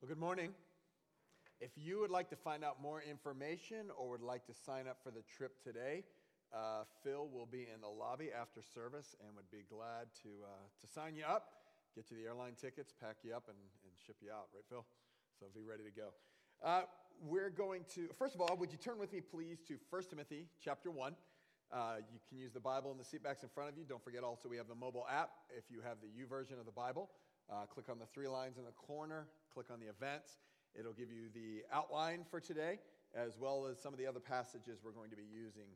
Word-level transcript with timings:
Well, 0.00 0.08
good 0.08 0.20
morning. 0.20 0.54
If 1.60 1.72
you 1.74 1.98
would 1.98 2.10
like 2.12 2.30
to 2.30 2.36
find 2.36 2.62
out 2.62 2.80
more 2.80 3.02
information 3.02 3.90
or 3.98 4.10
would 4.10 4.22
like 4.22 4.46
to 4.46 4.54
sign 4.54 4.86
up 4.86 4.98
for 5.02 5.10
the 5.10 5.22
trip 5.22 5.60
today, 5.60 6.04
uh, 6.54 6.84
Phil 7.02 7.28
will 7.34 7.46
be 7.46 7.66
in 7.74 7.80
the 7.80 7.88
lobby 7.88 8.28
after 8.30 8.62
service 8.62 9.16
and 9.18 9.34
would 9.34 9.50
be 9.50 9.64
glad 9.68 10.06
to, 10.22 10.28
uh, 10.44 10.54
to 10.80 10.86
sign 10.86 11.16
you 11.16 11.24
up, 11.24 11.50
get 11.96 12.12
you 12.12 12.16
the 12.16 12.22
airline 12.22 12.54
tickets, 12.54 12.94
pack 13.00 13.16
you 13.24 13.34
up, 13.34 13.48
and, 13.48 13.58
and 13.58 13.92
ship 14.06 14.14
you 14.22 14.30
out, 14.30 14.46
right, 14.54 14.62
Phil? 14.68 14.86
So 15.40 15.46
be 15.52 15.64
ready 15.64 15.82
to 15.82 15.90
go. 15.90 16.10
Uh, 16.62 16.82
we're 17.20 17.50
going 17.50 17.82
to, 17.96 18.06
first 18.16 18.36
of 18.36 18.40
all, 18.40 18.56
would 18.56 18.70
you 18.70 18.78
turn 18.78 19.00
with 19.00 19.12
me, 19.12 19.20
please, 19.20 19.58
to 19.66 19.78
1 19.90 20.02
Timothy 20.10 20.46
chapter 20.62 20.92
1. 20.92 21.16
Uh, 21.72 21.94
you 22.12 22.20
can 22.28 22.38
use 22.38 22.52
the 22.52 22.60
Bible 22.60 22.92
in 22.92 22.98
the 22.98 23.04
seatbacks 23.04 23.42
in 23.42 23.48
front 23.48 23.68
of 23.68 23.76
you. 23.76 23.82
Don't 23.82 24.04
forget 24.04 24.22
also 24.22 24.48
we 24.48 24.58
have 24.58 24.68
the 24.68 24.76
mobile 24.76 25.06
app 25.10 25.30
if 25.50 25.64
you 25.68 25.80
have 25.80 25.96
the 26.00 26.06
YouVersion 26.06 26.60
of 26.60 26.66
the 26.66 26.72
Bible. 26.72 27.10
Uh, 27.50 27.64
click 27.64 27.88
on 27.88 27.98
the 27.98 28.06
three 28.06 28.28
lines 28.28 28.58
in 28.58 28.64
the 28.64 28.72
corner, 28.72 29.26
click 29.58 29.72
on 29.72 29.80
the 29.80 29.88
events. 29.88 30.38
It'll 30.78 30.92
give 30.92 31.10
you 31.10 31.30
the 31.34 31.64
outline 31.74 32.20
for 32.30 32.38
today, 32.38 32.78
as 33.12 33.36
well 33.36 33.66
as 33.66 33.76
some 33.82 33.92
of 33.92 33.98
the 33.98 34.06
other 34.06 34.20
passages 34.20 34.78
we're 34.84 34.92
going 34.92 35.10
to 35.10 35.16
be 35.16 35.24
using 35.24 35.66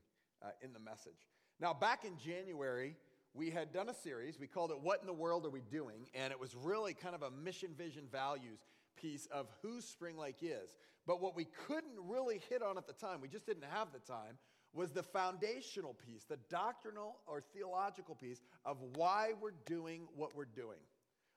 uh, 0.41 0.51
in 0.63 0.73
the 0.73 0.79
message. 0.79 1.27
Now, 1.59 1.75
back 1.75 2.05
in 2.05 2.17
January, 2.17 2.95
we 3.35 3.51
had 3.51 3.73
done 3.73 3.89
a 3.89 3.95
series. 3.95 4.39
We 4.39 4.47
called 4.47 4.71
it 4.71 4.79
What 4.81 5.01
in 5.01 5.09
the 5.09 5.13
World 5.13 5.47
Are 5.47 5.51
We 5.51 5.63
Doing? 5.63 6.07
And 6.15 6.33
it 6.33 6.39
was 6.39 6.55
really 6.55 6.95
kind 6.95 7.17
of 7.17 7.23
a 7.23 7.31
mission, 7.33 7.71
vision, 7.77 8.05
values 8.13 8.61
piece 8.95 9.27
of 9.33 9.49
who 9.63 9.81
Spring 9.81 10.17
Lake 10.17 10.43
is. 10.43 10.77
But 11.05 11.21
what 11.21 11.35
we 11.35 11.49
couldn't 11.67 11.99
really 12.07 12.41
hit 12.49 12.63
on 12.63 12.79
at 12.79 12.87
the 12.87 12.93
time, 12.93 13.21
we 13.21 13.27
just 13.27 13.47
didn't 13.47 13.65
have 13.69 13.89
the 13.93 13.99
time, 13.99 14.39
was 14.73 14.93
the 14.93 15.03
foundational 15.03 15.95
piece, 16.07 16.23
the 16.23 16.39
doctrinal 16.49 17.17
or 17.27 17.43
theological 17.53 18.15
piece 18.15 18.41
of 18.65 18.77
why 18.95 19.33
we're 19.41 19.55
doing 19.67 20.03
what 20.15 20.37
we're 20.37 20.45
doing. 20.45 20.79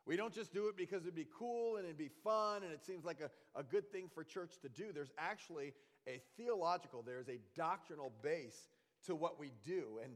We 0.05 0.15
don't 0.15 0.33
just 0.33 0.53
do 0.53 0.67
it 0.67 0.77
because 0.77 1.01
it'd 1.03 1.15
be 1.15 1.27
cool 1.37 1.77
and 1.77 1.85
it'd 1.85 1.97
be 1.97 2.11
fun 2.23 2.63
and 2.63 2.71
it 2.71 2.85
seems 2.85 3.05
like 3.05 3.21
a, 3.21 3.59
a 3.59 3.63
good 3.63 3.91
thing 3.91 4.09
for 4.13 4.23
church 4.23 4.59
to 4.61 4.69
do. 4.69 4.91
There's 4.93 5.11
actually 5.17 5.73
a 6.07 6.21
theological, 6.37 7.01
there's 7.03 7.29
a 7.29 7.39
doctrinal 7.55 8.11
base 8.21 8.69
to 9.07 9.15
what 9.15 9.39
we 9.39 9.51
do. 9.63 9.99
And 10.03 10.13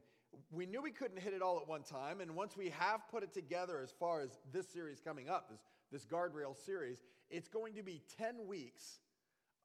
we 0.52 0.67
knew 0.67 0.81
we 0.81 0.91
couldn't 0.91 1.19
hit 1.19 1.33
it 1.33 1.41
all 1.41 1.59
at 1.59 1.67
one 1.67 1.81
time. 1.81 2.22
And 2.22 2.36
once 2.36 2.55
we 2.55 2.69
have 2.69 3.02
put 3.09 3.23
it 3.23 3.33
together 3.33 3.81
as 3.81 3.91
far 3.91 4.22
as 4.22 4.39
this 4.53 4.67
series 4.67 4.99
coming 4.99 5.27
up, 5.27 5.49
this, 5.49 5.61
this 5.92 6.05
guardrail 6.05 6.55
series, 6.55 7.02
it's 7.31 7.47
going 7.47 7.73
to 7.73 7.83
be 7.83 8.03
10 8.17 8.47
weeks 8.47 8.99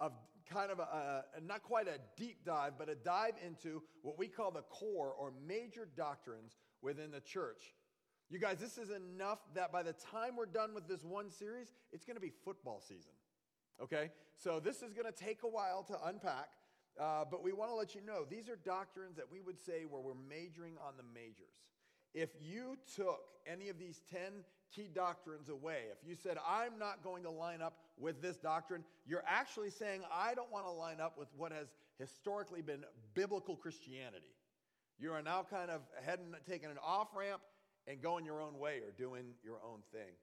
of 0.01 0.13
kind 0.51 0.71
of 0.71 0.79
a, 0.79 1.25
a, 1.37 1.41
not 1.47 1.63
quite 1.63 1.87
a 1.87 1.99
deep 2.17 2.45
dive, 2.45 2.73
but 2.79 2.89
a 2.89 2.95
dive 2.95 3.35
into 3.47 3.83
what 4.03 4.19
we 4.19 4.27
call 4.27 4.51
the 4.51 4.63
core 4.63 5.13
or 5.13 5.33
major 5.47 5.87
doctrines 5.97 6.57
within 6.83 7.11
the 7.11 7.21
church. 7.21 7.75
You 8.31 8.39
guys, 8.39 8.59
this 8.59 8.79
is 8.79 8.91
enough 8.91 9.39
that 9.55 9.71
by 9.71 9.83
the 9.83 9.93
time 9.93 10.37
we're 10.37 10.47
done 10.47 10.75
with 10.75 10.89
this 10.89 11.05
one 11.05 11.31
series, 11.31 11.73
it's 11.93 12.05
going 12.05 12.17
to 12.17 12.21
be 12.21 12.33
football 12.45 12.81
season. 12.81 13.13
Okay? 13.83 14.11
So 14.37 14.61
this 14.61 14.83
is 14.83 14.93
going 14.93 15.11
to 15.11 15.13
take 15.13 15.43
a 15.43 15.49
while 15.49 15.83
to 15.85 15.97
unpack, 16.07 16.49
uh, 16.99 17.25
but 17.31 17.43
we 17.45 17.53
want 17.53 17.71
to 17.71 17.77
let 17.77 17.95
you 17.95 18.01
know 18.01 18.25
these 18.29 18.49
are 18.49 18.57
doctrines 18.57 19.17
that 19.17 19.31
we 19.31 19.41
would 19.41 19.61
say 19.61 19.85
where 19.89 20.01
we're 20.01 20.15
majoring 20.29 20.75
on 20.85 20.95
the 20.97 21.05
majors. 21.15 21.55
If 22.15 22.31
you 22.41 22.77
took 22.97 23.21
any 23.47 23.69
of 23.69 23.79
these 23.79 24.01
10 24.11 24.21
key 24.75 24.89
doctrines 24.93 25.49
away, 25.49 25.83
if 25.93 26.09
you 26.09 26.15
said, 26.15 26.39
I'm 26.49 26.79
not 26.79 27.03
going 27.03 27.25
to 27.25 27.31
line 27.31 27.61
up 27.61 27.77
with 27.99 28.23
this 28.23 28.37
doctrine, 28.37 28.85
you're 29.07 29.25
actually 29.27 29.71
saying, 29.71 30.03
I 30.13 30.35
don't 30.35 30.51
want 30.51 30.65
to 30.67 30.71
line 30.71 31.01
up 31.01 31.19
with 31.19 31.29
what 31.37 31.53
has 31.53 31.69
historically 31.99 32.63
been 32.63 32.85
biblical 33.15 33.57
Christianity. 33.57 34.33
You 34.99 35.13
are 35.13 35.23
now 35.23 35.45
kind 35.49 35.71
of 35.71 35.83
heading, 36.05 36.35
taking 36.49 36.71
an 36.71 36.79
off 36.85 37.09
ramp 37.17 37.41
and 37.87 38.01
going 38.01 38.25
your 38.25 38.41
own 38.41 38.59
way 38.59 38.79
or 38.79 38.91
doing 38.97 39.35
your 39.43 39.59
own 39.65 39.81
thing. 39.93 40.17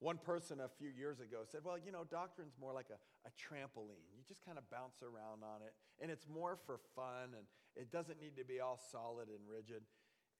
One 0.00 0.16
person 0.16 0.60
a 0.60 0.68
few 0.78 0.88
years 0.88 1.20
ago 1.20 1.44
said, 1.44 1.60
Well, 1.62 1.76
you 1.78 1.92
know, 1.92 2.04
doctrine's 2.10 2.56
more 2.58 2.72
like 2.72 2.86
a, 2.90 2.98
a 3.28 3.32
trampoline. 3.36 4.08
You 4.16 4.24
just 4.26 4.44
kind 4.44 4.56
of 4.56 4.68
bounce 4.70 5.02
around 5.02 5.44
on 5.44 5.60
it, 5.60 5.74
and 6.00 6.10
it's 6.10 6.26
more 6.26 6.58
for 6.66 6.80
fun, 6.96 7.36
and 7.36 7.44
it 7.76 7.92
doesn't 7.92 8.20
need 8.20 8.36
to 8.38 8.44
be 8.44 8.60
all 8.60 8.80
solid 8.90 9.28
and 9.28 9.38
rigid. 9.48 9.82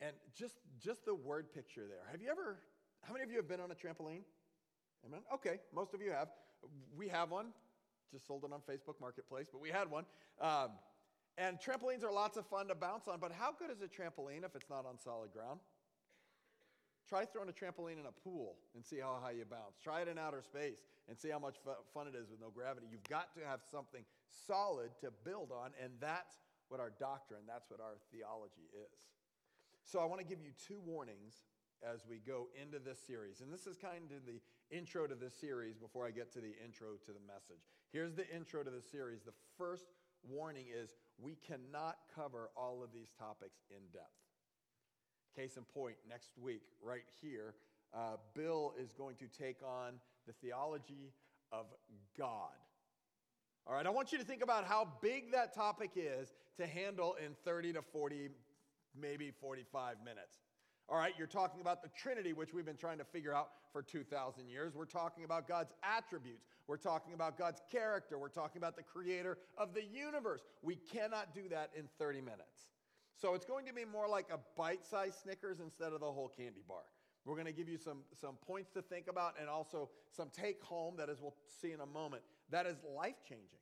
And 0.01 0.17
just, 0.35 0.57
just 0.83 1.05
the 1.05 1.15
word 1.15 1.53
picture 1.53 1.85
there. 1.87 2.01
Have 2.11 2.23
you 2.23 2.31
ever, 2.31 2.59
how 3.03 3.13
many 3.13 3.23
of 3.23 3.31
you 3.31 3.37
have 3.37 3.49
been 3.49 3.61
on 3.61 3.71
a 3.71 3.75
trampoline? 3.75 4.25
Amen? 5.07 5.21
Okay, 5.35 5.61
most 5.75 5.93
of 5.93 6.01
you 6.01 6.11
have. 6.11 6.29
We 6.97 7.09
have 7.09 7.31
one, 7.31 7.49
just 8.11 8.27
sold 8.27 8.45
it 8.45 8.53
on 8.53 8.61
Facebook 8.61 8.99
Marketplace, 8.99 9.47
but 9.53 9.61
we 9.61 9.69
had 9.69 9.91
one. 9.91 10.05
Um, 10.41 10.71
and 11.37 11.59
trampolines 11.59 12.03
are 12.03 12.13
lots 12.13 12.37
of 12.37 12.47
fun 12.47 12.69
to 12.69 12.75
bounce 12.75 13.09
on, 13.09 13.21
but 13.21 13.33
how 13.33 13.53
good 13.59 13.71
is 13.71 13.83
a 13.83 13.89
trampoline 13.89 14.45
if 14.45 14.57
it's 14.57 14.69
not 14.69 14.87
on 14.87 14.99
solid 14.99 15.33
ground? 15.33 15.61
Try 17.11 17.25
throwing 17.27 17.49
a 17.49 17.53
trampoline 17.53 17.99
in 17.99 18.07
a 18.07 18.15
pool 18.23 18.55
and 18.77 18.87
see 18.87 19.01
how 19.03 19.19
high 19.21 19.33
you 19.33 19.45
bounce. 19.45 19.83
Try 19.83 20.01
it 20.03 20.07
in 20.07 20.17
outer 20.17 20.43
space 20.43 20.87
and 21.09 21.19
see 21.19 21.29
how 21.29 21.41
much 21.41 21.57
fun 21.93 22.07
it 22.07 22.15
is 22.15 22.31
with 22.31 22.41
no 22.41 22.51
gravity. 22.55 22.87
You've 22.89 23.03
got 23.11 23.35
to 23.35 23.41
have 23.45 23.59
something 23.69 24.05
solid 24.31 24.91
to 25.01 25.11
build 25.25 25.51
on, 25.51 25.73
and 25.83 25.91
that's 25.99 26.39
what 26.69 26.79
our 26.79 26.93
doctrine, 27.01 27.43
that's 27.49 27.69
what 27.69 27.81
our 27.81 27.99
theology 28.15 28.71
is. 28.71 29.11
So 29.83 29.99
I 29.99 30.05
want 30.05 30.21
to 30.21 30.25
give 30.27 30.39
you 30.39 30.53
two 30.69 30.79
warnings 30.87 31.35
as 31.83 32.07
we 32.09 32.23
go 32.23 32.47
into 32.55 32.79
this 32.79 33.01
series. 33.05 33.41
And 33.41 33.53
this 33.53 33.67
is 33.67 33.77
kind 33.77 34.13
of 34.15 34.23
the 34.25 34.39
intro 34.71 35.09
to 35.09 35.17
this 35.17 35.35
series 35.35 35.79
before 35.79 36.07
I 36.07 36.13
get 36.13 36.31
to 36.35 36.41
the 36.41 36.55
intro 36.63 36.95
to 36.95 37.11
the 37.11 37.27
message. 37.27 37.67
Here's 37.93 38.15
the 38.15 38.29
intro 38.31 38.63
to 38.63 38.71
the 38.71 38.83
series. 38.83 39.23
The 39.23 39.35
first 39.59 39.87
warning 40.23 40.67
is 40.71 40.95
we 41.19 41.35
cannot 41.43 41.97
cover 42.15 42.51
all 42.57 42.85
of 42.85 42.93
these 42.95 43.11
topics 43.19 43.59
in 43.69 43.83
depth. 43.93 44.30
Case 45.37 45.57
in 45.57 45.65
point, 45.65 45.97
next 46.09 46.31
week, 46.41 46.63
right 46.83 47.05
here, 47.21 47.55
uh, 47.95 48.17
Bill 48.35 48.75
is 48.79 48.93
going 48.93 49.17
to 49.17 49.27
take 49.27 49.59
on 49.63 49.95
the 50.27 50.33
theology 50.45 51.13
of 51.53 51.67
God. 52.19 52.51
All 53.67 53.75
right, 53.75 53.87
I 53.87 53.91
want 53.91 54.13
you 54.13 54.19
to 54.19 54.25
think 54.25 54.43
about 54.43 54.65
how 54.65 54.89
big 55.01 55.33
that 55.33 55.55
topic 55.55 55.93
is 55.95 56.33
to 56.57 56.67
handle 56.67 57.17
in 57.25 57.37
30 57.45 57.75
to 57.75 57.83
40, 57.83 58.31
maybe 59.01 59.33
45 59.41 59.97
minutes. 60.05 60.39
All 60.89 60.99
right, 60.99 61.13
you're 61.17 61.29
talking 61.29 61.61
about 61.61 61.83
the 61.83 61.89
Trinity, 61.91 62.33
which 62.33 62.53
we've 62.53 62.65
been 62.65 62.77
trying 62.77 62.99
to 62.99 63.05
figure 63.05 63.33
out 63.33 63.51
for 63.73 63.83
2,000 63.83 64.49
years. 64.49 64.75
We're 64.75 64.87
talking 64.87 65.25
about 65.25 65.47
God's 65.47 65.73
attributes. 65.85 66.47
We're 66.67 66.79
talking 66.79 67.15
about 67.15 67.39
God's 67.39 67.63
character. 67.71 68.19
We're 68.19 68.29
talking 68.29 68.59
about 68.59 68.77
the 68.77 68.83
creator 68.83 69.39
of 69.57 69.75
the 69.75 69.85
universe. 69.85 70.41
We 70.63 70.75
cannot 70.75 71.33
do 71.33 71.49
that 71.51 71.71
in 71.77 71.89
30 71.99 72.21
minutes. 72.23 72.73
So 73.21 73.35
it's 73.35 73.45
going 73.45 73.67
to 73.67 73.75
be 73.75 73.85
more 73.85 74.09
like 74.09 74.29
a 74.33 74.39
bite 74.57 74.87
sized 74.87 75.21
Snickers 75.23 75.61
instead 75.61 75.93
of 75.93 76.01
the 76.01 76.11
whole 76.11 76.33
candy 76.35 76.63
bar. 76.67 76.85
We're 77.27 77.35
going 77.35 77.47
to 77.47 77.53
give 77.53 77.69
you 77.69 77.77
some, 77.77 77.99
some 78.19 78.37
points 78.47 78.71
to 78.71 78.81
think 78.81 79.09
about 79.09 79.35
and 79.39 79.47
also 79.47 79.91
some 80.11 80.31
take 80.33 80.63
home 80.63 80.95
that, 80.97 81.11
as 81.11 81.21
we'll 81.21 81.37
see 81.61 81.73
in 81.73 81.81
a 81.81 81.87
moment, 81.87 82.23
that 82.51 82.65
is 82.65 82.79
life 82.97 83.17
changing. 83.29 83.61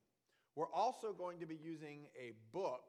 We're 0.55 0.71
also 0.73 1.13
going 1.13 1.41
to 1.41 1.47
be 1.47 1.57
using 1.57 2.07
a 2.17 2.35
book 2.53 2.85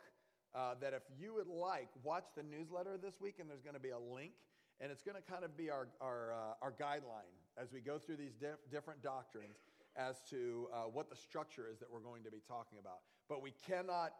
uh, 0.53 0.75
that, 0.79 0.93
if 0.93 1.01
you 1.19 1.33
would 1.33 1.47
like, 1.47 1.89
watch 2.03 2.25
the 2.37 2.43
newsletter 2.43 2.97
this 3.01 3.19
week, 3.19 3.35
and 3.39 3.49
there's 3.49 3.63
going 3.63 3.73
to 3.75 3.81
be 3.81 3.89
a 3.89 3.99
link, 3.99 4.33
and 4.79 4.91
it's 4.91 5.01
going 5.01 5.17
to 5.17 5.31
kind 5.31 5.43
of 5.43 5.57
be 5.57 5.71
our, 5.71 5.87
our, 5.99 6.33
uh, 6.33 6.65
our 6.65 6.71
guideline 6.71 7.33
as 7.57 7.73
we 7.73 7.81
go 7.81 7.97
through 7.97 8.17
these 8.17 8.35
diff- 8.39 8.61
different 8.71 9.01
doctrines 9.01 9.57
as 9.95 10.21
to 10.29 10.67
uh, 10.71 10.83
what 10.83 11.09
the 11.09 11.15
structure 11.15 11.65
is 11.71 11.79
that 11.79 11.91
we're 11.91 11.99
going 11.99 12.23
to 12.23 12.31
be 12.31 12.41
talking 12.47 12.77
about. 12.79 12.99
But 13.27 13.41
we 13.41 13.53
cannot 13.67 14.13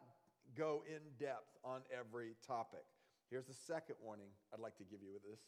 go 0.56 0.82
in 0.86 1.00
depth 1.18 1.56
on 1.64 1.82
every 1.90 2.36
topic. 2.46 2.84
Here's 3.30 3.46
the 3.46 3.54
second 3.54 3.96
warning 4.02 4.30
I'd 4.52 4.60
like 4.60 4.76
to 4.78 4.84
give 4.84 5.02
you 5.02 5.12
with 5.12 5.22
this, 5.22 5.40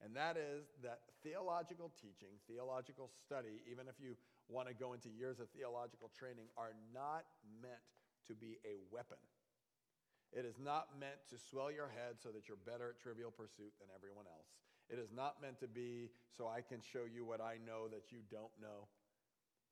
and 0.00 0.16
that 0.16 0.36
is 0.36 0.72
that 0.82 1.00
theological 1.22 1.92
teaching, 2.00 2.32
theological 2.48 3.10
study, 3.12 3.60
even 3.70 3.88
if 3.88 4.00
you 4.00 4.16
want 4.48 4.68
to 4.68 4.74
go 4.74 4.94
into 4.94 5.10
years 5.10 5.40
of 5.40 5.50
theological 5.50 6.10
training, 6.16 6.48
are 6.56 6.72
not 6.94 7.28
meant 7.60 7.84
to 8.26 8.34
be 8.34 8.56
a 8.64 8.80
weapon. 8.90 9.20
It 10.32 10.44
is 10.44 10.60
not 10.60 10.92
meant 11.00 11.24
to 11.32 11.36
swell 11.40 11.72
your 11.72 11.88
head 11.88 12.20
so 12.20 12.28
that 12.32 12.48
you're 12.48 12.60
better 12.64 12.92
at 12.92 13.00
trivial 13.00 13.32
pursuit 13.32 13.72
than 13.80 13.88
everyone 13.96 14.28
else. 14.28 14.48
It 14.88 14.98
is 14.98 15.12
not 15.12 15.40
meant 15.40 15.60
to 15.60 15.68
be 15.68 16.08
so 16.32 16.48
I 16.48 16.60
can 16.60 16.80
show 16.80 17.04
you 17.04 17.24
what 17.24 17.40
I 17.40 17.60
know 17.60 17.88
that 17.88 18.08
you 18.12 18.24
don't 18.30 18.52
know. 18.60 18.88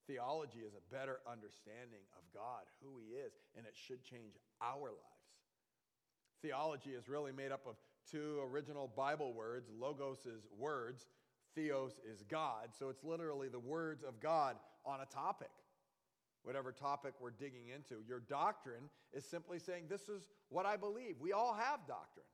Theology 0.07 0.61
is 0.61 0.75
a 0.75 0.95
better 0.95 1.19
understanding 1.31 2.07
of 2.17 2.23
God, 2.33 2.65
who 2.83 2.99
He 2.99 3.17
is, 3.17 3.33
and 3.57 3.67
it 3.67 3.75
should 3.75 4.03
change 4.05 4.39
our 4.63 4.91
lives. 4.91 5.17
Theology 6.43 6.91
is 6.91 7.09
really 7.09 7.33
made 7.33 7.51
up 7.51 7.67
of 7.67 7.77
two 8.11 8.41
original 8.51 8.91
Bible 8.97 9.35
words. 9.35 9.69
Logos 9.77 10.27
is 10.27 10.47
words, 10.57 11.07
Theos 11.55 12.01
is 12.09 12.23
God. 12.29 12.69
So 12.79 12.89
it's 12.89 13.03
literally 13.03 13.49
the 13.49 13.59
words 13.59 14.05
of 14.05 14.21
God 14.21 14.57
on 14.85 15.01
a 15.01 15.07
topic, 15.07 15.51
whatever 16.43 16.71
topic 16.71 17.15
we're 17.21 17.31
digging 17.31 17.69
into. 17.75 17.97
Your 18.07 18.21
doctrine 18.21 18.91
is 19.13 19.25
simply 19.25 19.59
saying, 19.59 19.85
This 19.89 20.09
is 20.09 20.29
what 20.51 20.67
I 20.67 20.77
believe. 20.77 21.17
We 21.21 21.33
all 21.33 21.55
have 21.55 21.81
doctrine. 21.89 22.27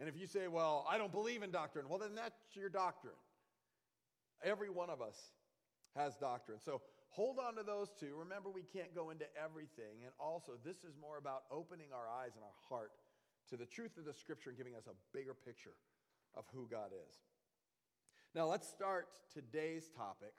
And 0.00 0.08
if 0.08 0.16
you 0.18 0.26
say, 0.26 0.48
Well, 0.48 0.86
I 0.90 0.98
don't 0.98 1.12
believe 1.12 1.42
in 1.42 1.50
doctrine, 1.50 1.88
well, 1.88 1.98
then 1.98 2.14
that's 2.14 2.36
your 2.54 2.68
doctrine. 2.68 3.14
Every 4.44 4.70
one 4.70 4.90
of 4.90 5.00
us 5.00 5.16
has 5.96 6.16
doctrine. 6.16 6.58
So 6.64 6.80
hold 7.08 7.38
on 7.38 7.56
to 7.56 7.62
those 7.62 7.88
two. 7.98 8.14
Remember, 8.16 8.50
we 8.50 8.62
can't 8.62 8.94
go 8.94 9.10
into 9.10 9.26
everything. 9.36 10.04
And 10.04 10.12
also, 10.18 10.52
this 10.64 10.84
is 10.84 10.94
more 11.00 11.18
about 11.18 11.44
opening 11.50 11.88
our 11.92 12.08
eyes 12.08 12.32
and 12.34 12.44
our 12.44 12.58
heart 12.68 12.92
to 13.50 13.56
the 13.56 13.66
truth 13.66 13.96
of 13.96 14.04
the 14.04 14.14
scripture 14.14 14.50
and 14.50 14.58
giving 14.58 14.74
us 14.74 14.86
a 14.86 14.96
bigger 15.16 15.34
picture 15.34 15.76
of 16.34 16.44
who 16.52 16.68
God 16.70 16.92
is. 16.92 17.14
Now, 18.34 18.46
let's 18.46 18.68
start 18.68 19.08
today's 19.32 19.88
topic 19.96 20.34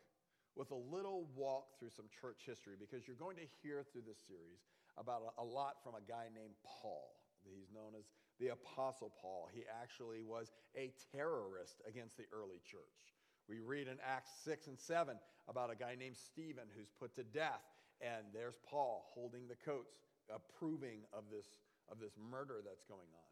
with 0.56 0.72
a 0.72 0.82
little 0.92 1.28
walk 1.36 1.80
through 1.80 1.90
some 1.90 2.06
church 2.22 2.44
history 2.46 2.76
because 2.80 3.08
you're 3.08 3.20
going 3.20 3.38
to 3.38 3.48
hear 3.64 3.84
through 3.92 4.04
this 4.08 4.20
series 4.28 4.62
about 4.98 5.22
a, 5.38 5.44
lot 5.44 5.82
from 5.84 5.96
a 5.96 6.04
guy 6.04 6.28
named 6.34 6.54
Paul. 6.64 7.16
He's 7.44 7.72
known 7.74 7.96
as 7.98 8.06
the 8.40 8.52
Apostle 8.52 9.12
Paul. 9.22 9.50
He 9.52 9.64
actually 9.82 10.22
was 10.22 10.52
a 10.76 10.92
terrorist 11.16 11.82
against 11.88 12.18
the 12.18 12.28
early 12.36 12.60
church. 12.64 13.16
We 13.50 13.60
read 13.60 13.88
in 13.88 13.98
Acts 14.06 14.30
6 14.46 14.68
and 14.68 14.78
7 14.78 15.18
about 15.50 15.72
a 15.74 15.76
guy 15.76 15.96
named 15.98 16.16
Stephen 16.16 16.70
who's 16.78 16.92
put 17.00 17.16
to 17.16 17.24
death, 17.24 17.66
and 18.00 18.30
there's 18.32 18.54
Paul 18.70 19.10
holding 19.12 19.48
the 19.48 19.58
coats, 19.66 19.98
approving 20.30 21.02
of 21.12 21.24
this, 21.34 21.48
of 21.92 22.00
this 22.00 22.14
murder 22.30 22.62
that's 22.64 22.86
going 22.86 23.10
on. 23.10 23.30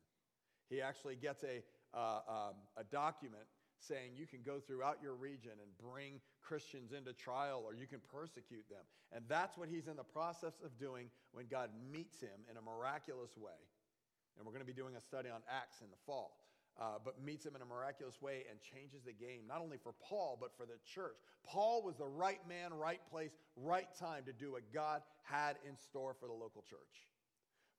He 0.70 0.82
actually 0.82 1.16
gets 1.16 1.44
a, 1.44 1.62
uh, 1.94 2.50
um, 2.50 2.56
a 2.76 2.84
document 2.84 3.46
saying 3.80 4.18
you 4.18 4.26
can 4.26 4.42
go 4.42 4.60
throughout 4.60 4.98
your 5.04 5.14
region 5.14 5.54
and 5.62 5.70
bring 5.78 6.20
Christians 6.42 6.92
into 6.98 7.14
trial 7.14 7.62
or 7.64 7.76
you 7.76 7.86
can 7.86 8.02
persecute 8.12 8.68
them. 8.70 8.82
And 9.14 9.24
that's 9.30 9.56
what 9.56 9.70
he's 9.70 9.88
in 9.88 9.96
the 9.96 10.04
process 10.04 10.58
of 10.66 10.78
doing 10.80 11.12
when 11.32 11.46
God 11.46 11.70
meets 11.94 12.20
him 12.20 12.42
in 12.50 12.58
a 12.58 12.62
miraculous 12.62 13.38
way. 13.38 13.62
And 14.36 14.46
we're 14.46 14.52
going 14.52 14.66
to 14.66 14.68
be 14.68 14.74
doing 14.74 14.96
a 14.96 15.02
study 15.02 15.30
on 15.30 15.42
Acts 15.46 15.82
in 15.82 15.88
the 15.90 16.02
fall. 16.06 16.47
Uh, 16.80 17.00
but 17.04 17.20
meets 17.24 17.44
him 17.44 17.56
in 17.56 17.62
a 17.64 17.66
miraculous 17.66 18.22
way 18.22 18.44
and 18.52 18.60
changes 18.62 19.02
the 19.04 19.12
game, 19.12 19.42
not 19.48 19.62
only 19.62 19.78
for 19.78 19.94
Paul, 20.00 20.38
but 20.40 20.56
for 20.56 20.68
the 20.68 20.78
church. 20.86 21.16
Paul 21.44 21.82
was 21.82 21.96
the 21.96 22.06
right 22.06 22.40
man, 22.48 22.72
right 22.72 23.02
place, 23.10 23.32
right 23.56 23.88
time 24.00 24.26
to 24.26 24.34
do 24.34 24.52
what 24.52 24.62
God 24.72 25.02
had 25.24 25.56
in 25.68 25.76
store 25.76 26.16
for 26.20 26.28
the 26.28 26.34
local 26.34 26.62
church. 26.62 27.08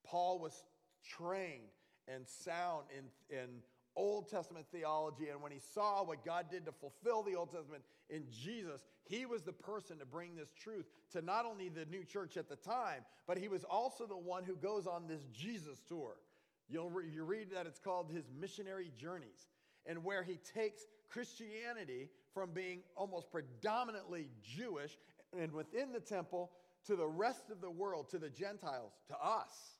Paul 0.05 0.39
was 0.39 0.65
trained 1.07 1.71
and 2.13 2.27
sound 2.27 2.87
in, 2.97 3.05
in 3.35 3.47
Old 3.95 4.29
Testament 4.29 4.65
theology. 4.71 5.29
And 5.29 5.41
when 5.41 5.51
he 5.51 5.59
saw 5.59 6.03
what 6.03 6.25
God 6.25 6.45
did 6.49 6.65
to 6.65 6.71
fulfill 6.71 7.23
the 7.23 7.35
Old 7.35 7.51
Testament 7.51 7.83
in 8.09 8.23
Jesus, 8.31 8.81
he 9.03 9.25
was 9.25 9.43
the 9.43 9.53
person 9.53 9.99
to 9.99 10.05
bring 10.05 10.35
this 10.35 10.51
truth 10.51 10.85
to 11.11 11.21
not 11.21 11.45
only 11.45 11.69
the 11.69 11.85
new 11.85 12.03
church 12.03 12.37
at 12.37 12.49
the 12.49 12.55
time, 12.55 13.03
but 13.27 13.37
he 13.37 13.47
was 13.47 13.63
also 13.63 14.05
the 14.05 14.17
one 14.17 14.43
who 14.43 14.55
goes 14.55 14.87
on 14.87 15.07
this 15.07 15.25
Jesus 15.33 15.81
tour. 15.87 16.15
You'll 16.69 16.89
re- 16.89 17.09
you 17.11 17.23
read 17.23 17.51
that 17.53 17.65
it's 17.65 17.79
called 17.79 18.11
his 18.11 18.25
missionary 18.39 18.91
journeys, 18.97 19.47
and 19.85 20.03
where 20.03 20.23
he 20.23 20.37
takes 20.53 20.83
Christianity 21.09 22.09
from 22.33 22.51
being 22.51 22.81
almost 22.95 23.31
predominantly 23.31 24.29
Jewish 24.43 24.97
and 25.37 25.51
within 25.51 25.91
the 25.91 25.99
temple 25.99 26.51
to 26.85 26.95
the 26.95 27.07
rest 27.07 27.49
of 27.51 27.61
the 27.61 27.69
world, 27.69 28.09
to 28.09 28.19
the 28.19 28.29
Gentiles, 28.29 28.93
to 29.07 29.15
us. 29.15 29.79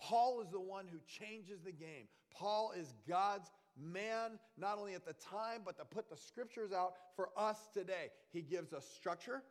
Paul 0.00 0.40
is 0.40 0.50
the 0.50 0.60
one 0.60 0.86
who 0.86 0.98
changes 1.06 1.60
the 1.62 1.72
game. 1.72 2.08
Paul 2.32 2.72
is 2.76 2.92
God's 3.08 3.50
man, 3.80 4.38
not 4.58 4.78
only 4.78 4.94
at 4.94 5.06
the 5.06 5.14
time, 5.14 5.62
but 5.64 5.76
to 5.78 5.84
put 5.84 6.10
the 6.10 6.16
scriptures 6.16 6.72
out 6.72 6.94
for 7.16 7.30
us 7.36 7.58
today. 7.72 8.10
He 8.32 8.42
gives 8.42 8.72
us 8.72 8.86
structure, 8.96 9.42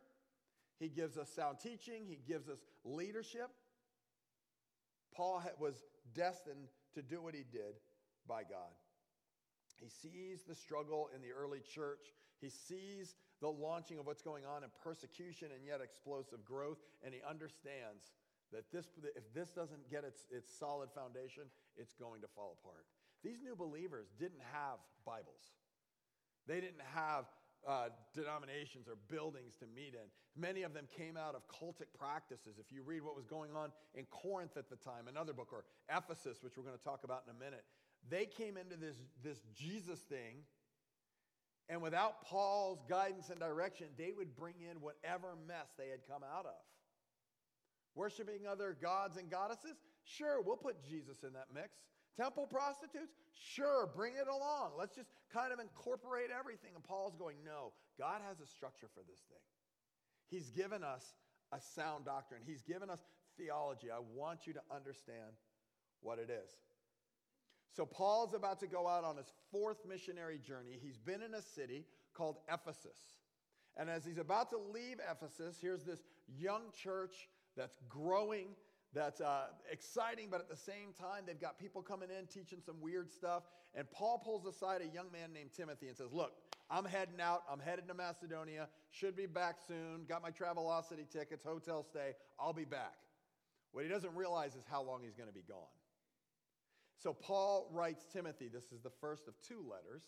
he 0.78 0.88
gives 0.88 1.16
us 1.16 1.30
sound 1.30 1.58
teaching, 1.60 2.04
he 2.06 2.18
gives 2.26 2.48
us 2.48 2.58
leadership. 2.84 3.48
Paul 5.14 5.42
was 5.58 5.84
destined 6.14 6.68
to 6.94 7.02
do 7.02 7.22
what 7.22 7.34
he 7.34 7.44
did 7.50 7.80
by 8.28 8.42
God. 8.42 8.74
He 9.80 9.88
sees 9.88 10.42
the 10.46 10.54
struggle 10.54 11.08
in 11.14 11.20
the 11.20 11.32
early 11.32 11.60
church. 11.60 12.12
He 12.40 12.48
sees 12.48 13.16
the 13.40 13.48
launching 13.48 13.98
of 13.98 14.06
what's 14.06 14.22
going 14.22 14.44
on 14.44 14.62
in 14.62 14.70
persecution 14.82 15.48
and 15.54 15.66
yet 15.66 15.80
explosive 15.82 16.44
growth, 16.44 16.78
and 17.04 17.12
he 17.12 17.20
understands 17.28 18.12
that 18.52 18.70
this, 18.72 18.86
if 19.16 19.24
this 19.34 19.50
doesn't 19.50 19.90
get 19.90 20.04
its, 20.04 20.26
its 20.30 20.48
solid 20.48 20.88
foundation, 20.94 21.44
it's 21.76 21.94
going 21.94 22.20
to 22.20 22.28
fall 22.34 22.56
apart. 22.62 22.86
These 23.22 23.42
new 23.42 23.56
believers 23.56 24.08
didn't 24.18 24.42
have 24.52 24.78
Bibles, 25.04 25.52
they 26.46 26.60
didn't 26.60 26.84
have 26.94 27.24
uh, 27.66 27.88
denominations 28.14 28.88
or 28.88 28.96
buildings 29.08 29.54
to 29.60 29.66
meet 29.74 29.94
in. 29.94 30.08
Many 30.36 30.62
of 30.62 30.74
them 30.74 30.86
came 30.96 31.16
out 31.16 31.34
of 31.34 31.42
cultic 31.48 31.92
practices. 31.98 32.56
If 32.58 32.72
you 32.72 32.82
read 32.82 33.02
what 33.02 33.16
was 33.16 33.26
going 33.26 33.54
on 33.56 33.70
in 33.94 34.04
Corinth 34.10 34.56
at 34.56 34.68
the 34.68 34.76
time, 34.76 35.08
another 35.08 35.32
book, 35.32 35.48
or 35.52 35.64
Ephesus, 35.88 36.42
which 36.42 36.56
we're 36.56 36.64
going 36.64 36.76
to 36.76 36.84
talk 36.84 37.04
about 37.04 37.22
in 37.28 37.34
a 37.34 37.38
minute, 37.38 37.64
they 38.08 38.26
came 38.26 38.56
into 38.56 38.76
this, 38.76 38.96
this 39.22 39.38
Jesus 39.54 40.00
thing, 40.00 40.44
and 41.68 41.80
without 41.80 42.22
Paul's 42.22 42.82
guidance 42.88 43.30
and 43.30 43.40
direction, 43.40 43.86
they 43.96 44.12
would 44.14 44.36
bring 44.36 44.54
in 44.60 44.80
whatever 44.80 45.28
mess 45.48 45.68
they 45.78 45.88
had 45.88 46.00
come 46.06 46.22
out 46.22 46.44
of. 46.44 46.60
Worshiping 47.94 48.46
other 48.50 48.76
gods 48.80 49.16
and 49.16 49.30
goddesses? 49.30 49.76
Sure, 50.04 50.42
we'll 50.42 50.56
put 50.56 50.84
Jesus 50.84 51.22
in 51.22 51.32
that 51.32 51.46
mix. 51.54 51.70
Temple 52.16 52.46
prostitutes? 52.46 53.12
Sure, 53.34 53.88
bring 53.94 54.14
it 54.14 54.28
along. 54.28 54.72
Let's 54.78 54.94
just 54.94 55.10
kind 55.32 55.52
of 55.52 55.58
incorporate 55.58 56.30
everything. 56.30 56.70
And 56.74 56.84
Paul's 56.84 57.16
going, 57.16 57.36
no, 57.44 57.72
God 57.98 58.20
has 58.26 58.40
a 58.40 58.46
structure 58.46 58.88
for 58.94 59.02
this 59.08 59.20
thing. 59.28 59.42
He's 60.28 60.50
given 60.50 60.82
us 60.82 61.14
a 61.52 61.60
sound 61.60 62.04
doctrine, 62.04 62.40
He's 62.46 62.62
given 62.62 62.90
us 62.90 63.00
theology. 63.36 63.90
I 63.90 63.98
want 64.14 64.46
you 64.46 64.52
to 64.54 64.62
understand 64.74 65.34
what 66.00 66.18
it 66.18 66.30
is. 66.30 66.50
So, 67.76 67.84
Paul's 67.84 68.34
about 68.34 68.60
to 68.60 68.68
go 68.68 68.86
out 68.86 69.02
on 69.02 69.16
his 69.16 69.32
fourth 69.50 69.78
missionary 69.88 70.38
journey. 70.38 70.78
He's 70.80 70.96
been 70.96 71.22
in 71.22 71.34
a 71.34 71.42
city 71.42 71.84
called 72.14 72.36
Ephesus. 72.52 72.98
And 73.76 73.90
as 73.90 74.04
he's 74.04 74.18
about 74.18 74.50
to 74.50 74.58
leave 74.72 74.98
Ephesus, 75.10 75.58
here's 75.60 75.82
this 75.82 76.04
young 76.28 76.62
church 76.72 77.28
that's 77.56 77.80
growing, 77.88 78.48
that's 78.94 79.20
uh, 79.20 79.46
exciting, 79.70 80.28
but 80.30 80.40
at 80.40 80.48
the 80.48 80.56
same 80.56 80.92
time, 80.98 81.24
they've 81.26 81.40
got 81.40 81.58
people 81.58 81.82
coming 81.82 82.08
in 82.16 82.26
teaching 82.26 82.60
some 82.64 82.80
weird 82.80 83.10
stuff. 83.10 83.42
And 83.74 83.90
Paul 83.90 84.18
pulls 84.18 84.46
aside 84.46 84.80
a 84.82 84.94
young 84.94 85.10
man 85.12 85.32
named 85.32 85.50
Timothy 85.56 85.88
and 85.88 85.96
says, 85.96 86.12
Look, 86.12 86.32
I'm 86.70 86.84
heading 86.84 87.20
out. 87.20 87.42
I'm 87.50 87.58
headed 87.58 87.88
to 87.88 87.94
Macedonia. 87.94 88.68
Should 88.90 89.16
be 89.16 89.26
back 89.26 89.56
soon. 89.66 90.04
Got 90.08 90.22
my 90.22 90.30
Travelocity 90.30 91.08
tickets, 91.10 91.44
hotel 91.44 91.82
stay. 91.82 92.12
I'll 92.38 92.52
be 92.52 92.64
back. 92.64 92.94
What 93.72 93.84
he 93.84 93.90
doesn't 93.90 94.14
realize 94.14 94.54
is 94.54 94.64
how 94.70 94.82
long 94.82 95.02
he's 95.02 95.16
going 95.16 95.28
to 95.28 95.34
be 95.34 95.44
gone. 95.48 95.58
So 96.96 97.12
Paul 97.12 97.68
writes 97.72 98.06
Timothy, 98.12 98.48
this 98.48 98.72
is 98.72 98.80
the 98.80 98.92
first 99.00 99.26
of 99.26 99.34
two 99.46 99.64
letters, 99.68 100.04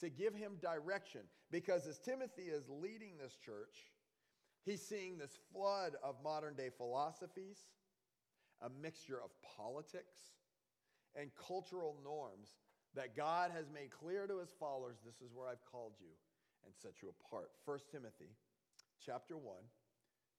to 0.00 0.10
give 0.10 0.34
him 0.34 0.52
direction. 0.60 1.22
Because 1.50 1.86
as 1.86 1.98
Timothy 1.98 2.42
is 2.42 2.68
leading 2.68 3.18
this 3.18 3.34
church, 3.34 3.90
He's 4.64 4.82
seeing 4.82 5.18
this 5.18 5.38
flood 5.52 5.96
of 6.02 6.16
modern 6.22 6.54
day 6.54 6.70
philosophies, 6.76 7.58
a 8.60 8.68
mixture 8.82 9.18
of 9.22 9.30
politics 9.56 10.20
and 11.16 11.30
cultural 11.34 11.96
norms 12.04 12.56
that 12.94 13.16
God 13.16 13.50
has 13.54 13.66
made 13.72 13.90
clear 13.90 14.26
to 14.26 14.38
his 14.38 14.50
followers 14.58 14.96
this 15.04 15.20
is 15.20 15.34
where 15.34 15.48
I've 15.48 15.64
called 15.70 15.92
you 16.00 16.12
and 16.64 16.74
set 16.74 17.02
you 17.02 17.08
apart. 17.08 17.50
1 17.64 17.78
Timothy 17.90 18.30
chapter 19.04 19.36
1 19.36 19.56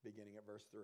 beginning 0.03 0.35
at 0.38 0.45
verse 0.45 0.65
3. 0.72 0.81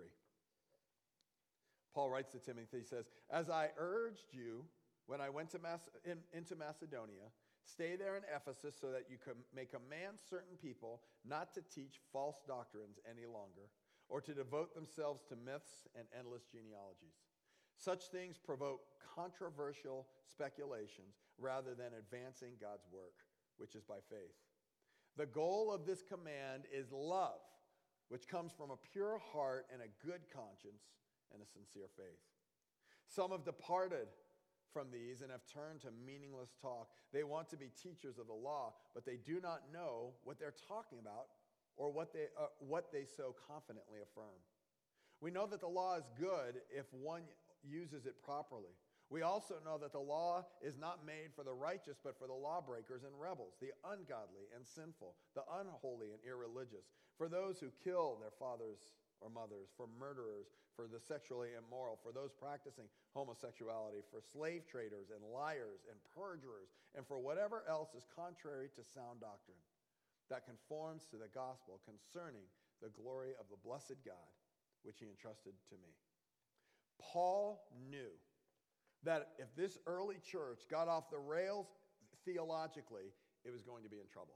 Paul 1.94 2.10
writes 2.10 2.30
to 2.32 2.38
Timothy, 2.38 2.78
he 2.78 2.84
says, 2.84 3.06
As 3.30 3.50
I 3.50 3.70
urged 3.76 4.32
you 4.32 4.64
when 5.06 5.20
I 5.20 5.30
went 5.30 5.50
to 5.50 5.58
Mas- 5.58 5.88
in, 6.04 6.18
into 6.32 6.54
Macedonia, 6.54 7.32
Stay 7.70 7.96
there 7.96 8.16
in 8.16 8.22
Ephesus 8.34 8.74
so 8.80 8.90
that 8.90 9.04
you 9.10 9.18
can 9.22 9.34
may 9.54 9.66
command 9.66 10.16
certain 10.18 10.56
people 10.56 11.02
not 11.24 11.52
to 11.52 11.60
teach 11.60 12.00
false 12.12 12.40
doctrines 12.46 12.98
any 13.04 13.26
longer, 13.26 13.68
or 14.08 14.20
to 14.22 14.32
devote 14.32 14.74
themselves 14.74 15.22
to 15.28 15.36
myths 15.36 15.86
and 15.94 16.06
endless 16.18 16.44
genealogies. 16.50 17.28
Such 17.76 18.08
things 18.08 18.38
provoke 18.38 18.80
controversial 19.14 20.06
speculations 20.24 21.20
rather 21.38 21.74
than 21.74 21.92
advancing 21.98 22.52
God's 22.60 22.86
work, 22.90 23.14
which 23.58 23.74
is 23.74 23.84
by 23.84 23.98
faith. 24.08 24.34
The 25.16 25.26
goal 25.26 25.72
of 25.72 25.84
this 25.84 26.02
command 26.02 26.64
is 26.72 26.90
love, 26.90 27.40
which 28.08 28.26
comes 28.26 28.52
from 28.52 28.70
a 28.70 28.80
pure 28.92 29.20
heart 29.32 29.66
and 29.72 29.82
a 29.82 30.06
good 30.06 30.22
conscience 30.32 30.84
and 31.32 31.42
a 31.42 31.46
sincere 31.46 31.88
faith. 31.96 32.24
Some 33.08 33.30
have 33.32 33.44
departed 33.44 34.08
from 34.72 34.88
these 34.92 35.22
and 35.22 35.30
have 35.30 35.46
turned 35.52 35.80
to 35.82 35.88
meaningless 36.04 36.54
talk. 36.60 36.88
They 37.12 37.24
want 37.24 37.48
to 37.50 37.56
be 37.56 37.70
teachers 37.82 38.18
of 38.18 38.26
the 38.26 38.32
law, 38.36 38.74
but 38.94 39.04
they 39.04 39.16
do 39.16 39.40
not 39.42 39.62
know 39.72 40.12
what 40.24 40.38
they're 40.38 40.54
talking 40.68 40.98
about 40.98 41.26
or 41.76 41.90
what 41.90 42.12
they, 42.12 42.26
uh, 42.38 42.46
what 42.58 42.92
they 42.92 43.04
so 43.04 43.34
confidently 43.46 44.00
affirm. 44.02 44.38
We 45.20 45.30
know 45.30 45.46
that 45.46 45.60
the 45.60 45.68
law 45.68 45.96
is 45.96 46.10
good 46.18 46.60
if 46.70 46.86
one 46.92 47.22
uses 47.62 48.06
it 48.06 48.22
properly. 48.22 48.74
We 49.10 49.22
also 49.22 49.54
know 49.64 49.78
that 49.78 49.92
the 49.92 49.98
law 50.04 50.44
is 50.60 50.76
not 50.76 51.06
made 51.06 51.32
for 51.34 51.42
the 51.42 51.54
righteous, 51.54 51.96
but 52.02 52.18
for 52.18 52.26
the 52.26 52.34
lawbreakers 52.34 53.04
and 53.04 53.12
rebels, 53.18 53.56
the 53.60 53.72
ungodly 53.88 54.52
and 54.54 54.66
sinful, 54.66 55.14
the 55.34 55.48
unholy 55.48 56.12
and 56.12 56.20
irreligious, 56.28 56.92
for 57.16 57.28
those 57.28 57.58
who 57.58 57.72
kill 57.82 58.18
their 58.20 58.36
fathers 58.38 58.92
or 59.20 59.30
mothers, 59.30 59.70
for 59.76 59.86
murderers, 59.98 60.46
for 60.76 60.86
the 60.86 61.00
sexually 61.00 61.58
immoral, 61.58 61.98
for 62.02 62.12
those 62.12 62.30
practicing 62.30 62.86
homosexuality, 63.14 64.02
for 64.10 64.22
slave 64.22 64.62
traders 64.70 65.10
and 65.10 65.22
liars 65.26 65.86
and 65.90 65.98
perjurers, 66.14 66.70
and 66.94 67.06
for 67.06 67.18
whatever 67.18 67.64
else 67.68 67.94
is 67.94 68.06
contrary 68.14 68.70
to 68.74 68.82
sound 68.86 69.20
doctrine 69.20 69.58
that 70.30 70.46
conforms 70.46 71.04
to 71.10 71.16
the 71.16 71.32
gospel 71.34 71.80
concerning 71.84 72.44
the 72.82 72.92
glory 73.00 73.32
of 73.40 73.46
the 73.50 73.56
blessed 73.64 73.96
God, 74.04 74.28
which 74.82 75.00
he 75.00 75.06
entrusted 75.06 75.54
to 75.68 75.74
me. 75.76 75.90
Paul 77.00 77.64
knew 77.90 78.12
that 79.04 79.30
if 79.38 79.54
this 79.56 79.78
early 79.86 80.16
church 80.22 80.62
got 80.70 80.88
off 80.88 81.10
the 81.10 81.18
rails 81.18 81.66
theologically, 82.24 83.14
it 83.44 83.50
was 83.50 83.62
going 83.62 83.82
to 83.84 83.88
be 83.88 83.98
in 83.98 84.06
trouble. 84.12 84.34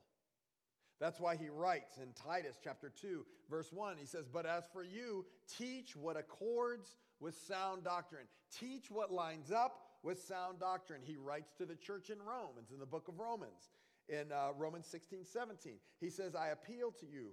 That's 1.02 1.18
why 1.18 1.34
he 1.34 1.48
writes 1.48 1.98
in 1.98 2.12
Titus 2.12 2.60
chapter 2.62 2.88
2, 2.88 3.26
verse 3.50 3.72
1, 3.72 3.96
he 3.98 4.06
says, 4.06 4.28
But 4.32 4.46
as 4.46 4.62
for 4.72 4.84
you, 4.84 5.26
teach 5.58 5.96
what 5.96 6.16
accords 6.16 6.94
with 7.18 7.34
sound 7.34 7.82
doctrine. 7.82 8.26
Teach 8.56 8.88
what 8.88 9.12
lines 9.12 9.50
up 9.50 9.80
with 10.04 10.22
sound 10.22 10.60
doctrine. 10.60 11.00
He 11.04 11.16
writes 11.16 11.54
to 11.58 11.66
the 11.66 11.74
church 11.74 12.10
in 12.10 12.18
Rome. 12.24 12.52
It's 12.56 12.70
in 12.70 12.78
the 12.78 12.86
book 12.86 13.08
of 13.08 13.18
Romans, 13.18 13.70
in 14.08 14.30
uh, 14.30 14.50
Romans 14.56 14.86
16, 14.86 15.24
17. 15.24 15.72
He 15.98 16.08
says, 16.08 16.36
I 16.36 16.50
appeal 16.50 16.92
to 17.00 17.06
you 17.06 17.30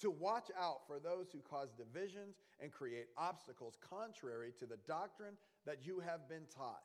to 0.00 0.10
watch 0.10 0.50
out 0.58 0.86
for 0.86 0.98
those 0.98 1.26
who 1.30 1.40
cause 1.40 1.68
divisions 1.76 2.36
and 2.58 2.72
create 2.72 3.08
obstacles 3.18 3.76
contrary 3.86 4.54
to 4.60 4.64
the 4.64 4.78
doctrine 4.88 5.34
that 5.66 5.84
you 5.84 6.00
have 6.00 6.26
been 6.26 6.46
taught. 6.56 6.84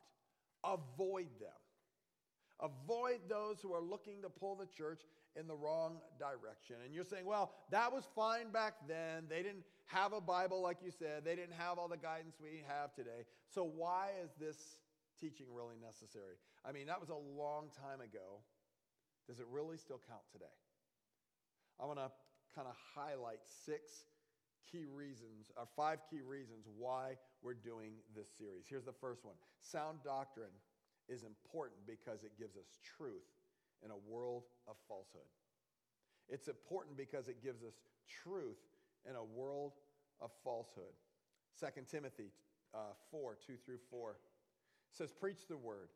Avoid 0.64 1.28
them. 1.40 1.48
Avoid 2.60 3.20
those 3.26 3.60
who 3.62 3.72
are 3.72 3.80
looking 3.82 4.22
to 4.22 4.28
pull 4.28 4.56
the 4.56 4.66
church 4.66 5.02
in 5.38 5.46
the 5.46 5.54
wrong 5.54 5.98
direction. 6.18 6.76
And 6.84 6.94
you're 6.94 7.04
saying, 7.04 7.26
well, 7.26 7.52
that 7.70 7.92
was 7.92 8.04
fine 8.14 8.50
back 8.50 8.74
then. 8.88 9.24
They 9.28 9.42
didn't 9.42 9.64
have 9.86 10.12
a 10.12 10.20
Bible, 10.20 10.62
like 10.62 10.78
you 10.82 10.90
said, 10.90 11.24
they 11.24 11.36
didn't 11.36 11.54
have 11.58 11.78
all 11.78 11.88
the 11.88 11.96
guidance 11.96 12.36
we 12.42 12.64
have 12.66 12.94
today. 12.94 13.24
So, 13.48 13.62
why 13.62 14.10
is 14.24 14.30
this 14.40 14.56
teaching 15.20 15.46
really 15.52 15.76
necessary? 15.80 16.36
I 16.64 16.72
mean, 16.72 16.86
that 16.86 17.00
was 17.00 17.10
a 17.10 17.14
long 17.14 17.68
time 17.70 18.00
ago. 18.00 18.42
Does 19.28 19.38
it 19.38 19.46
really 19.50 19.76
still 19.76 20.00
count 20.08 20.22
today? 20.32 20.56
I 21.80 21.84
want 21.84 21.98
to 21.98 22.10
kind 22.54 22.66
of 22.66 22.74
highlight 22.94 23.40
six 23.44 24.06
key 24.70 24.86
reasons, 24.90 25.52
or 25.56 25.68
five 25.76 26.00
key 26.10 26.20
reasons 26.20 26.66
why 26.76 27.14
we're 27.42 27.54
doing 27.54 27.92
this 28.16 28.28
series. 28.36 28.64
Here's 28.68 28.84
the 28.84 28.96
first 29.00 29.24
one 29.24 29.34
Sound 29.60 29.98
doctrine 30.02 30.54
is 31.08 31.22
important 31.22 31.78
because 31.86 32.24
it 32.24 32.32
gives 32.38 32.56
us 32.56 32.66
truth 32.82 33.35
in 33.84 33.90
a 33.90 34.10
world 34.10 34.44
of 34.68 34.76
falsehood. 34.88 35.28
It's 36.28 36.48
important 36.48 36.96
because 36.96 37.28
it 37.28 37.42
gives 37.42 37.62
us 37.62 37.74
truth 38.22 38.58
in 39.08 39.16
a 39.16 39.24
world 39.24 39.72
of 40.20 40.30
falsehood. 40.42 40.94
2 41.60 41.66
Timothy 41.90 42.30
uh, 42.74 42.92
4 43.10 43.36
2 43.46 43.54
through 43.64 43.78
4 43.90 44.16
says, 44.92 45.12
Preach 45.12 45.46
the 45.48 45.56
word, 45.56 45.88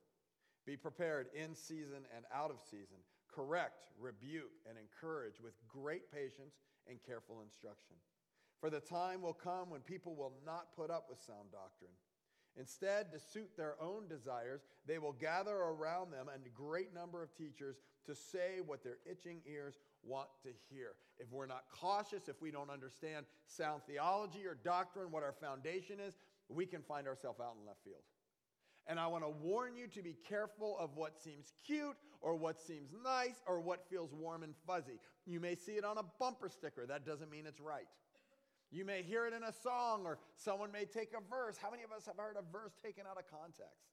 be 0.66 0.76
prepared 0.76 1.28
in 1.34 1.54
season 1.54 2.06
and 2.14 2.24
out 2.34 2.50
of 2.50 2.60
season, 2.60 2.98
correct, 3.34 3.86
rebuke, 3.98 4.52
and 4.68 4.78
encourage 4.78 5.40
with 5.42 5.54
great 5.68 6.12
patience 6.12 6.54
and 6.88 6.98
careful 7.06 7.40
instruction. 7.42 7.96
For 8.60 8.70
the 8.70 8.80
time 8.80 9.22
will 9.22 9.34
come 9.34 9.70
when 9.70 9.80
people 9.80 10.14
will 10.14 10.34
not 10.44 10.76
put 10.76 10.90
up 10.90 11.06
with 11.08 11.22
sound 11.22 11.50
doctrine 11.50 11.96
Instead, 12.58 13.12
to 13.12 13.18
suit 13.18 13.56
their 13.56 13.74
own 13.80 14.08
desires, 14.08 14.62
they 14.86 14.98
will 14.98 15.12
gather 15.12 15.54
around 15.54 16.10
them 16.10 16.26
a 16.28 16.48
great 16.48 16.92
number 16.92 17.22
of 17.22 17.34
teachers 17.36 17.76
to 18.06 18.14
say 18.14 18.60
what 18.64 18.82
their 18.82 18.98
itching 19.08 19.40
ears 19.46 19.78
want 20.02 20.28
to 20.42 20.48
hear. 20.68 20.92
If 21.18 21.30
we're 21.30 21.46
not 21.46 21.64
cautious, 21.70 22.28
if 22.28 22.40
we 22.42 22.50
don't 22.50 22.70
understand 22.70 23.26
sound 23.46 23.82
theology 23.86 24.46
or 24.46 24.56
doctrine, 24.64 25.10
what 25.10 25.22
our 25.22 25.34
foundation 25.40 26.00
is, 26.00 26.16
we 26.48 26.66
can 26.66 26.82
find 26.82 27.06
ourselves 27.06 27.40
out 27.40 27.54
in 27.60 27.66
left 27.66 27.84
field. 27.84 28.02
And 28.86 28.98
I 28.98 29.06
want 29.06 29.22
to 29.22 29.30
warn 29.30 29.76
you 29.76 29.86
to 29.88 30.02
be 30.02 30.16
careful 30.28 30.76
of 30.78 30.96
what 30.96 31.20
seems 31.20 31.52
cute 31.64 31.96
or 32.20 32.34
what 32.34 32.60
seems 32.60 32.90
nice 33.04 33.36
or 33.46 33.60
what 33.60 33.88
feels 33.88 34.12
warm 34.12 34.42
and 34.42 34.54
fuzzy. 34.66 34.98
You 35.26 35.38
may 35.38 35.54
see 35.54 35.72
it 35.72 35.84
on 35.84 35.98
a 35.98 36.02
bumper 36.18 36.48
sticker. 36.48 36.86
That 36.86 37.06
doesn't 37.06 37.30
mean 37.30 37.46
it's 37.46 37.60
right. 37.60 37.86
You 38.70 38.84
may 38.84 39.02
hear 39.02 39.26
it 39.26 39.32
in 39.32 39.42
a 39.42 39.52
song, 39.52 40.02
or 40.04 40.18
someone 40.36 40.70
may 40.70 40.84
take 40.84 41.12
a 41.12 41.20
verse. 41.28 41.56
How 41.60 41.70
many 41.70 41.82
of 41.82 41.90
us 41.90 42.06
have 42.06 42.16
heard 42.16 42.36
a 42.38 42.52
verse 42.52 42.72
taken 42.82 43.04
out 43.04 43.18
of 43.18 43.24
context? 43.28 43.90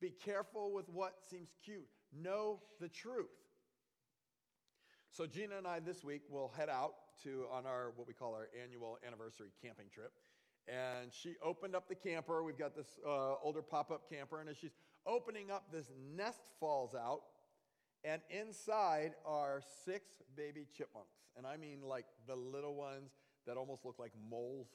Be 0.00 0.10
careful 0.10 0.72
with 0.72 0.88
what 0.88 1.14
seems 1.28 1.50
cute. 1.64 1.86
Know 2.12 2.60
the 2.80 2.88
truth. 2.88 3.26
So 5.10 5.26
Gina 5.26 5.56
and 5.56 5.66
I 5.66 5.80
this 5.80 6.04
week 6.04 6.22
will 6.30 6.52
head 6.56 6.68
out 6.68 6.94
to 7.24 7.44
on 7.52 7.66
our 7.66 7.92
what 7.96 8.06
we 8.06 8.12
call 8.12 8.34
our 8.34 8.48
annual 8.62 8.98
anniversary 9.06 9.48
camping 9.62 9.86
trip. 9.92 10.12
And 10.68 11.12
she 11.12 11.34
opened 11.42 11.76
up 11.76 11.88
the 11.88 11.94
camper. 11.94 12.42
We've 12.42 12.58
got 12.58 12.74
this 12.74 12.98
uh, 13.06 13.34
older 13.42 13.62
pop-up 13.62 14.10
camper, 14.10 14.40
and 14.40 14.48
as 14.48 14.56
she's 14.56 14.74
opening 15.06 15.50
up, 15.50 15.66
this 15.72 15.92
nest 16.14 16.42
falls 16.58 16.94
out, 16.94 17.20
and 18.04 18.20
inside 18.30 19.12
are 19.24 19.62
six 19.84 20.10
baby 20.36 20.66
chipmunks. 20.76 21.16
And 21.36 21.46
I 21.46 21.56
mean 21.56 21.82
like 21.82 22.06
the 22.26 22.34
little 22.34 22.74
ones 22.74 23.12
that 23.46 23.56
almost 23.56 23.84
look 23.84 23.98
like 23.98 24.12
moles. 24.30 24.68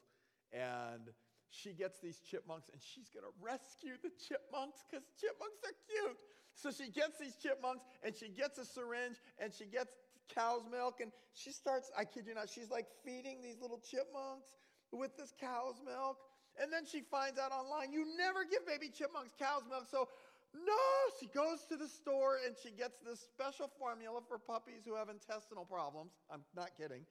And 0.51 1.11
she 1.51 1.71
gets 1.75 1.99
these 1.99 2.19
chipmunks 2.23 2.71
and 2.71 2.81
she's 2.81 3.11
going 3.11 3.27
to 3.27 3.35
rescue 3.43 3.99
the 3.99 4.11
chipmunks 4.15 4.83
because 4.87 5.03
chipmunks 5.19 5.59
are 5.67 5.75
cute. 5.87 6.17
So 6.55 6.71
she 6.71 6.91
gets 6.91 7.19
these 7.19 7.35
chipmunks 7.35 7.83
and 8.03 8.15
she 8.15 8.31
gets 8.31 8.57
a 8.57 8.65
syringe 8.65 9.19
and 9.39 9.51
she 9.51 9.67
gets 9.67 9.91
cow's 10.31 10.63
milk 10.71 11.03
and 11.03 11.11
she 11.35 11.51
starts, 11.51 11.91
I 11.95 12.07
kid 12.07 12.27
you 12.27 12.35
not, 12.35 12.49
she's 12.49 12.71
like 12.71 12.87
feeding 13.03 13.43
these 13.43 13.59
little 13.59 13.79
chipmunks 13.79 14.55
with 14.91 15.15
this 15.19 15.35
cow's 15.39 15.79
milk. 15.83 16.17
And 16.59 16.71
then 16.71 16.83
she 16.83 17.03
finds 17.03 17.39
out 17.39 17.51
online, 17.51 17.91
you 17.91 18.03
never 18.19 18.43
give 18.43 18.67
baby 18.67 18.91
chipmunks 18.91 19.31
cow's 19.39 19.63
milk. 19.67 19.87
So, 19.91 20.07
no, 20.51 20.83
she 21.19 21.27
goes 21.31 21.63
to 21.71 21.79
the 21.79 21.87
store 21.87 22.39
and 22.43 22.55
she 22.59 22.71
gets 22.75 22.99
this 22.99 23.23
special 23.23 23.71
formula 23.79 24.19
for 24.27 24.35
puppies 24.35 24.83
who 24.83 24.95
have 24.95 25.07
intestinal 25.07 25.63
problems. 25.63 26.11
I'm 26.31 26.43
not 26.55 26.75
kidding 26.75 27.07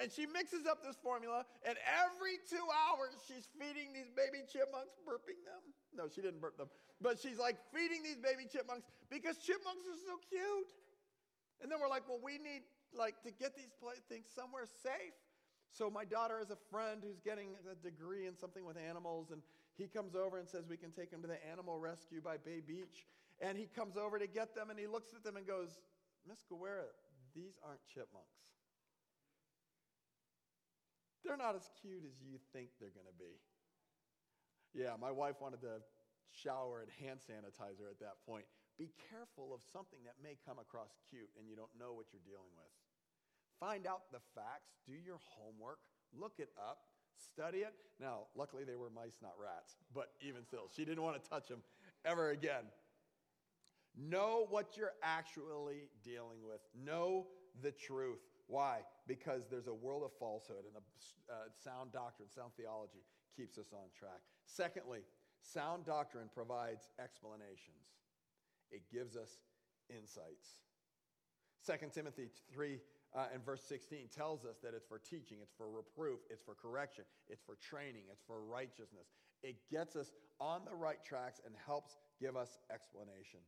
and 0.00 0.10
she 0.10 0.26
mixes 0.26 0.66
up 0.66 0.82
this 0.82 0.96
formula, 1.02 1.46
and 1.62 1.78
every 1.86 2.38
two 2.50 2.64
hours 2.86 3.14
she's 3.26 3.46
feeding 3.58 3.94
these 3.94 4.10
baby 4.14 4.42
chipmunks, 4.46 4.98
burping 5.06 5.38
them. 5.46 5.62
No, 5.94 6.10
she 6.10 6.22
didn't 6.22 6.40
burp 6.40 6.58
them, 6.58 6.68
but 7.00 7.18
she's 7.18 7.38
like 7.38 7.56
feeding 7.70 8.02
these 8.02 8.18
baby 8.18 8.50
chipmunks 8.50 8.86
because 9.10 9.38
chipmunks 9.38 9.86
are 9.86 10.00
so 10.02 10.18
cute. 10.26 10.72
And 11.62 11.70
then 11.70 11.78
we're 11.80 11.88
like, 11.88 12.08
well, 12.08 12.20
we 12.22 12.38
need 12.38 12.66
like 12.92 13.22
to 13.22 13.30
get 13.30 13.56
these 13.56 13.70
things 14.08 14.26
somewhere 14.34 14.66
safe. 14.82 15.14
So 15.70 15.90
my 15.90 16.04
daughter 16.04 16.38
has 16.38 16.50
a 16.50 16.58
friend 16.70 17.02
who's 17.02 17.18
getting 17.18 17.54
a 17.66 17.74
degree 17.74 18.26
in 18.26 18.36
something 18.36 18.64
with 18.64 18.76
animals, 18.76 19.30
and 19.30 19.42
he 19.76 19.86
comes 19.88 20.14
over 20.14 20.38
and 20.38 20.48
says 20.48 20.66
we 20.68 20.76
can 20.76 20.90
take 20.90 21.10
him 21.10 21.22
to 21.22 21.26
the 21.26 21.38
animal 21.50 21.78
rescue 21.78 22.20
by 22.20 22.36
Bay 22.36 22.60
Beach. 22.64 23.06
And 23.40 23.58
he 23.58 23.66
comes 23.66 23.96
over 23.96 24.18
to 24.18 24.28
get 24.28 24.54
them, 24.54 24.70
and 24.70 24.78
he 24.78 24.86
looks 24.86 25.14
at 25.14 25.24
them 25.24 25.36
and 25.36 25.46
goes, 25.46 25.80
Miss 26.28 26.44
Guerra, 26.48 26.86
these 27.34 27.58
aren't 27.66 27.82
chipmunks. 27.86 28.53
They're 31.24 31.40
not 31.40 31.56
as 31.56 31.66
cute 31.80 32.04
as 32.04 32.20
you 32.20 32.36
think 32.52 32.68
they're 32.78 32.92
going 32.92 33.08
to 33.08 33.18
be. 33.18 33.40
Yeah, 34.76 35.00
my 35.00 35.10
wife 35.10 35.40
wanted 35.40 35.64
to 35.64 35.80
shower 36.30 36.84
and 36.84 36.90
hand 37.00 37.24
sanitizer 37.24 37.88
at 37.88 37.98
that 38.04 38.20
point. 38.28 38.44
Be 38.76 38.90
careful 39.08 39.54
of 39.54 39.62
something 39.72 40.02
that 40.04 40.18
may 40.22 40.36
come 40.44 40.58
across 40.58 40.98
cute 41.08 41.30
and 41.38 41.48
you 41.48 41.54
don't 41.54 41.70
know 41.78 41.94
what 41.94 42.10
you're 42.12 42.26
dealing 42.26 42.50
with. 42.58 42.72
Find 43.60 43.86
out 43.86 44.10
the 44.10 44.18
facts, 44.34 44.74
do 44.84 44.92
your 44.92 45.22
homework, 45.38 45.78
look 46.12 46.34
it 46.38 46.50
up, 46.58 46.78
study 47.14 47.58
it. 47.58 47.72
Now, 48.00 48.26
luckily 48.34 48.64
they 48.64 48.74
were 48.74 48.90
mice, 48.90 49.22
not 49.22 49.32
rats, 49.40 49.76
but 49.94 50.10
even 50.20 50.44
still, 50.44 50.68
she 50.74 50.84
didn't 50.84 51.02
want 51.02 51.22
to 51.22 51.30
touch 51.30 51.48
them 51.48 51.62
ever 52.04 52.30
again. 52.30 52.66
Know 53.96 54.46
what 54.50 54.76
you're 54.76 54.98
actually 55.02 55.88
dealing 56.02 56.42
with, 56.44 56.60
know 56.74 57.26
the 57.62 57.70
truth. 57.70 58.18
Why? 58.46 58.80
Because 59.06 59.48
there's 59.50 59.68
a 59.68 59.74
world 59.74 60.02
of 60.04 60.12
falsehood, 60.18 60.64
and 60.66 60.76
uh, 61.30 61.48
sound 61.52 61.92
doctrine, 61.92 62.28
sound 62.28 62.52
theology 62.56 63.04
keeps 63.36 63.58
us 63.58 63.72
on 63.72 63.88
track. 63.98 64.20
Secondly, 64.44 65.00
sound 65.40 65.84
doctrine 65.84 66.28
provides 66.32 66.88
explanations, 67.02 67.96
it 68.70 68.82
gives 68.92 69.16
us 69.16 69.40
insights. 69.88 70.60
2 71.66 71.88
Timothy 71.94 72.28
3 72.52 72.78
uh, 73.16 73.26
and 73.32 73.44
verse 73.44 73.62
16 73.62 74.08
tells 74.14 74.44
us 74.44 74.56
that 74.62 74.74
it's 74.74 74.86
for 74.86 74.98
teaching, 74.98 75.38
it's 75.40 75.54
for 75.56 75.70
reproof, 75.70 76.20
it's 76.28 76.42
for 76.42 76.54
correction, 76.54 77.04
it's 77.28 77.42
for 77.42 77.56
training, 77.56 78.02
it's 78.10 78.22
for 78.26 78.42
righteousness. 78.42 79.08
It 79.42 79.56
gets 79.70 79.96
us 79.96 80.12
on 80.40 80.62
the 80.66 80.74
right 80.74 81.02
tracks 81.04 81.40
and 81.46 81.54
helps 81.64 81.96
give 82.20 82.36
us 82.36 82.58
explanation 82.72 83.40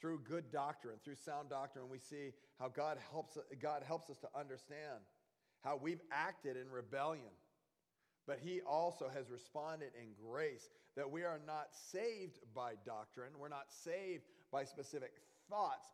through 0.00 0.20
good 0.28 0.50
doctrine, 0.50 0.96
through 1.04 1.16
sound 1.16 1.50
doctrine, 1.50 1.88
we 1.90 1.98
see 1.98 2.32
how 2.58 2.68
God 2.68 2.98
helps, 3.10 3.38
God 3.60 3.82
helps 3.86 4.10
us 4.10 4.18
to 4.18 4.28
understand 4.38 5.00
how 5.62 5.78
we've 5.80 6.02
acted 6.12 6.56
in 6.56 6.70
rebellion. 6.70 7.32
But 8.26 8.38
He 8.42 8.60
also 8.60 9.08
has 9.14 9.30
responded 9.30 9.90
in 10.00 10.08
grace 10.20 10.68
that 10.96 11.10
we 11.10 11.22
are 11.22 11.40
not 11.46 11.68
saved 11.92 12.38
by 12.54 12.74
doctrine, 12.84 13.32
we're 13.38 13.48
not 13.48 13.70
saved 13.70 14.24
by 14.52 14.64
specific 14.64 15.12
thoughts. 15.48 15.88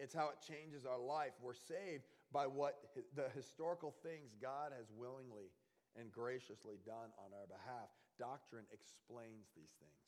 It's 0.00 0.14
how 0.14 0.30
it 0.30 0.42
changes 0.42 0.84
our 0.84 0.98
life. 0.98 1.30
We're 1.40 1.54
saved 1.54 2.02
by 2.32 2.48
what 2.48 2.74
the 3.14 3.30
historical 3.34 3.94
things 4.02 4.34
God 4.42 4.72
has 4.76 4.90
willingly 4.90 5.54
and 5.94 6.10
graciously 6.10 6.82
done 6.84 7.14
on 7.14 7.30
our 7.30 7.46
behalf. 7.46 7.86
Doctrine 8.18 8.66
explains 8.72 9.54
these 9.54 9.70
things, 9.78 10.02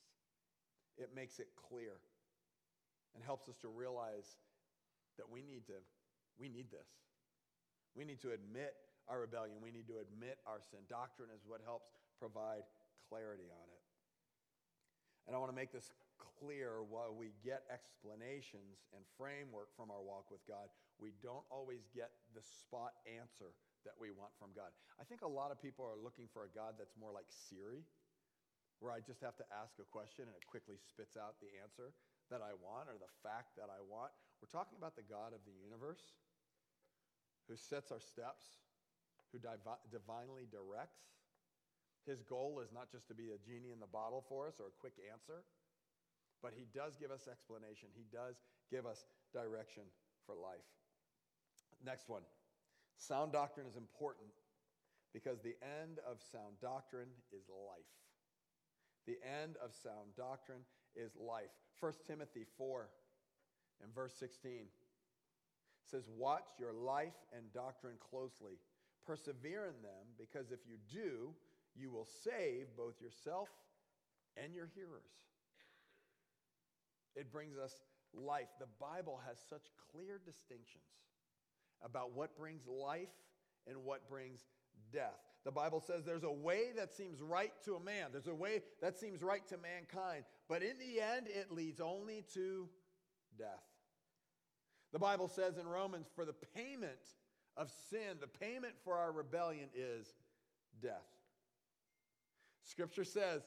it 0.97 1.15
makes 1.15 1.39
it 1.39 1.47
clear 1.55 1.99
and 3.17 3.25
helps 3.25 3.49
us 3.49 3.57
to 3.65 3.67
realize 3.67 4.37
that 5.17 5.25
we 5.25 5.41
need 5.41 5.65
to 5.65 5.81
we 6.37 6.53
need 6.53 6.69
this. 6.69 6.85
We 7.97 8.05
need 8.05 8.21
to 8.21 8.29
admit 8.29 8.77
our 9.09 9.25
rebellion. 9.25 9.57
We 9.57 9.73
need 9.73 9.89
to 9.89 9.97
admit 9.97 10.37
our 10.45 10.61
sin. 10.61 10.85
Doctrine 10.85 11.33
is 11.33 11.41
what 11.49 11.65
helps 11.65 11.97
provide 12.21 12.61
clarity 13.09 13.49
on 13.49 13.67
it. 13.73 13.83
And 15.25 15.33
I 15.33 15.41
want 15.41 15.49
to 15.49 15.57
make 15.57 15.73
this 15.73 15.89
clear 16.21 16.85
while 16.85 17.09
we 17.09 17.33
get 17.41 17.65
explanations 17.73 18.85
and 18.93 19.01
framework 19.17 19.73
from 19.73 19.89
our 19.89 20.05
walk 20.05 20.29
with 20.29 20.45
God, 20.45 20.69
we 21.01 21.17
don't 21.25 21.43
always 21.49 21.89
get 21.89 22.13
the 22.37 22.45
spot 22.45 22.93
answer 23.09 23.57
that 23.81 23.97
we 23.97 24.13
want 24.13 24.31
from 24.37 24.53
God. 24.53 24.69
I 25.01 25.03
think 25.09 25.25
a 25.25 25.29
lot 25.29 25.49
of 25.49 25.57
people 25.57 25.81
are 25.81 25.97
looking 25.97 26.29
for 26.29 26.45
a 26.45 26.51
God 26.53 26.77
that's 26.77 26.93
more 26.95 27.09
like 27.09 27.27
Siri, 27.33 27.81
where 28.77 28.93
I 28.93 29.01
just 29.01 29.25
have 29.25 29.35
to 29.41 29.45
ask 29.49 29.81
a 29.81 29.87
question 29.89 30.29
and 30.29 30.35
it 30.37 30.45
quickly 30.45 30.77
spits 30.77 31.17
out 31.17 31.41
the 31.41 31.49
answer 31.57 31.97
that 32.29 32.43
I 32.43 32.53
want 32.59 32.91
or 32.91 32.99
the 32.99 33.11
fact 33.23 33.55
that 33.55 33.71
I 33.71 33.79
want. 33.83 34.11
We're 34.41 34.51
talking 34.51 34.77
about 34.77 34.95
the 34.95 35.07
God 35.07 35.33
of 35.33 35.41
the 35.47 35.55
universe 35.55 36.15
who 37.47 37.55
sets 37.55 37.91
our 37.91 38.03
steps, 38.03 38.59
who 39.31 39.39
divi- 39.39 39.83
divinely 39.89 40.45
directs. 40.51 40.99
His 42.05 42.23
goal 42.23 42.59
is 42.63 42.71
not 42.71 42.91
just 42.91 43.07
to 43.07 43.15
be 43.15 43.31
a 43.35 43.39
genie 43.39 43.71
in 43.71 43.79
the 43.79 43.89
bottle 43.89 44.23
for 44.27 44.47
us 44.47 44.59
or 44.59 44.71
a 44.71 44.75
quick 44.79 44.95
answer, 45.11 45.43
but 46.43 46.53
he 46.55 46.67
does 46.71 46.95
give 46.95 47.11
us 47.11 47.27
explanation. 47.27 47.89
He 47.95 48.05
does 48.11 48.39
give 48.71 48.85
us 48.85 49.03
direction 49.33 49.83
for 50.25 50.35
life. 50.35 50.67
Next 51.83 52.07
one. 52.07 52.23
Sound 52.97 53.31
doctrine 53.31 53.67
is 53.67 53.75
important 53.75 54.31
because 55.13 55.39
the 55.41 55.55
end 55.61 55.99
of 56.05 56.17
sound 56.31 56.59
doctrine 56.61 57.09
is 57.31 57.45
life. 57.49 57.91
The 59.05 59.17
end 59.23 59.55
of 59.63 59.71
sound 59.73 60.15
doctrine 60.17 60.65
is 60.95 61.11
life. 61.15 61.51
1 61.79 61.93
Timothy 62.07 62.45
4 62.57 62.87
and 63.83 63.93
verse 63.93 64.13
16 64.19 64.65
says, 65.83 66.03
Watch 66.17 66.45
your 66.59 66.73
life 66.73 67.17
and 67.35 67.51
doctrine 67.53 67.97
closely. 68.09 68.59
Persevere 69.05 69.65
in 69.67 69.81
them, 69.81 70.05
because 70.17 70.51
if 70.51 70.59
you 70.67 70.77
do, 70.91 71.33
you 71.75 71.91
will 71.91 72.07
save 72.23 72.65
both 72.75 72.99
yourself 73.01 73.47
and 74.35 74.53
your 74.53 74.69
hearers. 74.75 75.13
It 77.15 77.31
brings 77.31 77.57
us 77.57 77.73
life. 78.13 78.47
The 78.59 78.67
Bible 78.79 79.19
has 79.27 79.37
such 79.49 79.71
clear 79.91 80.19
distinctions 80.23 80.83
about 81.83 82.15
what 82.15 82.37
brings 82.37 82.67
life 82.67 83.13
and 83.67 83.83
what 83.83 84.09
brings 84.09 84.41
death. 84.91 85.21
The 85.47 85.51
Bible 85.53 85.79
says 85.79 86.03
there's 86.03 86.25
a 86.25 86.29
way 86.29 86.73
that 86.75 86.93
seems 86.93 87.21
right 87.21 87.53
to 87.63 87.75
a 87.75 87.79
man, 87.79 88.07
there's 88.11 88.27
a 88.27 88.35
way 88.35 88.63
that 88.81 88.99
seems 88.99 89.23
right 89.23 89.47
to 89.47 89.55
mankind, 89.55 90.25
but 90.49 90.61
in 90.61 90.77
the 90.77 90.99
end, 90.99 91.27
it 91.29 91.53
leads 91.53 91.79
only 91.79 92.25
to 92.33 92.67
death. 93.39 93.63
The 94.91 94.99
Bible 94.99 95.29
says 95.29 95.57
in 95.57 95.65
Romans, 95.65 96.07
for 96.13 96.25
the 96.25 96.33
payment 96.33 96.99
of 97.55 97.71
sin, 97.89 98.17
the 98.19 98.27
payment 98.27 98.73
for 98.83 98.97
our 98.97 99.13
rebellion 99.13 99.69
is 99.73 100.17
death. 100.81 101.07
Scripture 102.63 103.05
says 103.05 103.41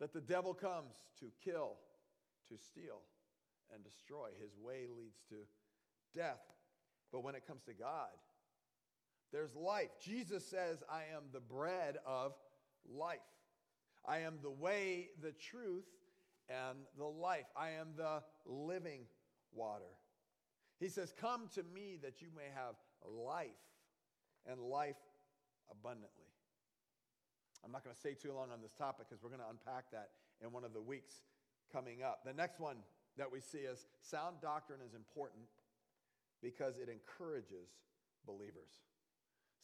that 0.00 0.14
the 0.14 0.20
devil 0.22 0.54
comes 0.54 0.94
to 1.20 1.26
kill, 1.44 1.74
to 2.48 2.56
steal, 2.56 3.02
and 3.74 3.84
destroy. 3.84 4.28
His 4.40 4.56
way 4.56 4.86
leads 4.88 5.20
to 5.28 5.34
death. 6.18 6.40
But 7.12 7.22
when 7.22 7.34
it 7.34 7.46
comes 7.46 7.64
to 7.64 7.74
God, 7.74 8.08
there's 9.32 9.54
life. 9.54 9.88
Jesus 10.04 10.46
says, 10.46 10.82
I 10.90 11.04
am 11.14 11.24
the 11.32 11.40
bread 11.40 11.96
of 12.06 12.34
life. 12.88 13.18
I 14.06 14.18
am 14.18 14.38
the 14.42 14.50
way, 14.50 15.10
the 15.22 15.32
truth, 15.32 15.86
and 16.48 16.78
the 16.98 17.06
life. 17.06 17.46
I 17.56 17.70
am 17.70 17.88
the 17.96 18.22
living 18.44 19.02
water. 19.52 19.96
He 20.80 20.88
says, 20.88 21.14
Come 21.18 21.48
to 21.54 21.62
me 21.62 21.98
that 22.02 22.20
you 22.20 22.28
may 22.36 22.48
have 22.54 22.74
life 23.08 23.46
and 24.46 24.60
life 24.60 24.96
abundantly. 25.70 26.26
I'm 27.64 27.70
not 27.70 27.84
going 27.84 27.94
to 27.94 28.00
stay 28.00 28.14
too 28.14 28.32
long 28.32 28.50
on 28.52 28.60
this 28.60 28.72
topic 28.72 29.06
because 29.08 29.22
we're 29.22 29.30
going 29.30 29.40
to 29.40 29.48
unpack 29.48 29.90
that 29.92 30.10
in 30.44 30.52
one 30.52 30.64
of 30.64 30.72
the 30.72 30.80
weeks 30.80 31.22
coming 31.72 32.02
up. 32.02 32.20
The 32.24 32.32
next 32.32 32.58
one 32.58 32.78
that 33.16 33.30
we 33.30 33.40
see 33.40 33.58
is 33.58 33.86
sound 34.00 34.36
doctrine 34.42 34.80
is 34.84 34.94
important 34.94 35.44
because 36.42 36.78
it 36.78 36.88
encourages 36.88 37.70
believers. 38.26 38.82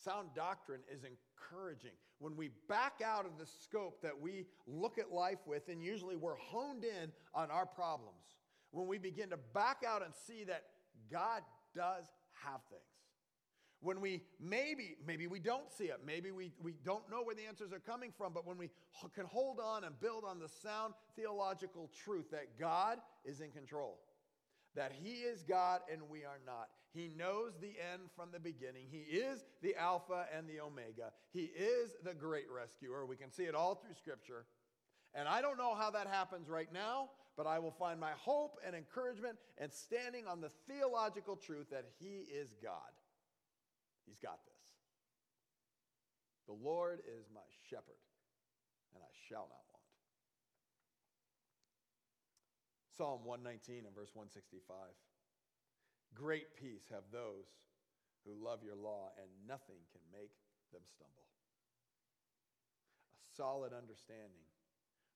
Sound 0.04 0.28
doctrine 0.34 0.80
is 0.92 1.02
encouraging. 1.04 1.92
When 2.20 2.36
we 2.36 2.50
back 2.68 3.00
out 3.04 3.26
of 3.26 3.38
the 3.38 3.46
scope 3.46 4.00
that 4.02 4.18
we 4.18 4.46
look 4.66 4.98
at 4.98 5.12
life 5.12 5.38
with, 5.46 5.68
and 5.68 5.82
usually 5.82 6.16
we're 6.16 6.36
honed 6.36 6.84
in 6.84 7.12
on 7.34 7.50
our 7.50 7.66
problems, 7.66 8.36
when 8.70 8.86
we 8.86 8.98
begin 8.98 9.30
to 9.30 9.38
back 9.54 9.82
out 9.86 10.04
and 10.04 10.14
see 10.26 10.44
that 10.44 10.64
God 11.10 11.42
does 11.74 12.04
have 12.44 12.60
things. 12.70 12.82
When 13.80 14.00
we 14.00 14.22
maybe, 14.40 14.96
maybe 15.06 15.28
we 15.28 15.38
don't 15.38 15.70
see 15.70 15.84
it, 15.84 16.00
maybe 16.04 16.32
we, 16.32 16.52
we 16.60 16.74
don't 16.84 17.08
know 17.08 17.22
where 17.22 17.36
the 17.36 17.46
answers 17.46 17.72
are 17.72 17.78
coming 17.78 18.12
from, 18.16 18.32
but 18.32 18.44
when 18.44 18.58
we 18.58 18.70
can 19.14 19.24
hold 19.24 19.60
on 19.60 19.84
and 19.84 19.98
build 20.00 20.24
on 20.24 20.40
the 20.40 20.48
sound 20.48 20.94
theological 21.14 21.88
truth 22.04 22.30
that 22.32 22.58
God 22.58 22.98
is 23.24 23.40
in 23.40 23.52
control, 23.52 24.00
that 24.74 24.92
He 24.92 25.20
is 25.20 25.44
God 25.44 25.80
and 25.92 26.02
we 26.10 26.24
are 26.24 26.40
not. 26.44 26.68
He 26.94 27.10
knows 27.16 27.52
the 27.60 27.74
end 27.92 28.10
from 28.16 28.30
the 28.32 28.40
beginning. 28.40 28.86
He 28.90 28.98
is 29.16 29.44
the 29.62 29.76
Alpha 29.76 30.26
and 30.34 30.48
the 30.48 30.60
Omega. 30.60 31.12
He 31.32 31.42
is 31.44 31.94
the 32.02 32.14
great 32.14 32.46
rescuer. 32.50 33.04
We 33.04 33.16
can 33.16 33.30
see 33.30 33.44
it 33.44 33.54
all 33.54 33.74
through 33.74 33.94
Scripture. 33.94 34.46
And 35.14 35.28
I 35.28 35.40
don't 35.42 35.58
know 35.58 35.74
how 35.74 35.90
that 35.90 36.06
happens 36.06 36.48
right 36.48 36.72
now, 36.72 37.10
but 37.36 37.46
I 37.46 37.58
will 37.58 37.72
find 37.72 38.00
my 38.00 38.12
hope 38.18 38.58
and 38.66 38.74
encouragement 38.74 39.36
and 39.58 39.72
standing 39.72 40.26
on 40.26 40.40
the 40.40 40.50
theological 40.66 41.36
truth 41.36 41.70
that 41.70 41.84
He 41.98 42.26
is 42.32 42.54
God. 42.62 42.92
He's 44.06 44.18
got 44.18 44.38
this. 44.46 44.54
The 46.46 46.54
Lord 46.54 47.00
is 47.00 47.26
my 47.32 47.44
shepherd, 47.68 48.00
and 48.94 49.02
I 49.04 49.12
shall 49.28 49.46
not 49.50 49.64
want. 49.70 49.84
Psalm 52.96 53.20
119 53.24 53.84
and 53.86 53.94
verse 53.94 54.10
165. 54.14 54.74
Great 56.14 56.56
peace 56.56 56.88
have 56.90 57.04
those 57.12 57.46
who 58.26 58.32
love 58.44 58.60
your 58.62 58.76
law, 58.76 59.10
and 59.16 59.28
nothing 59.46 59.80
can 59.92 60.02
make 60.12 60.32
them 60.72 60.82
stumble. 60.84 61.26
A 63.14 63.36
solid 63.36 63.72
understanding, 63.72 64.44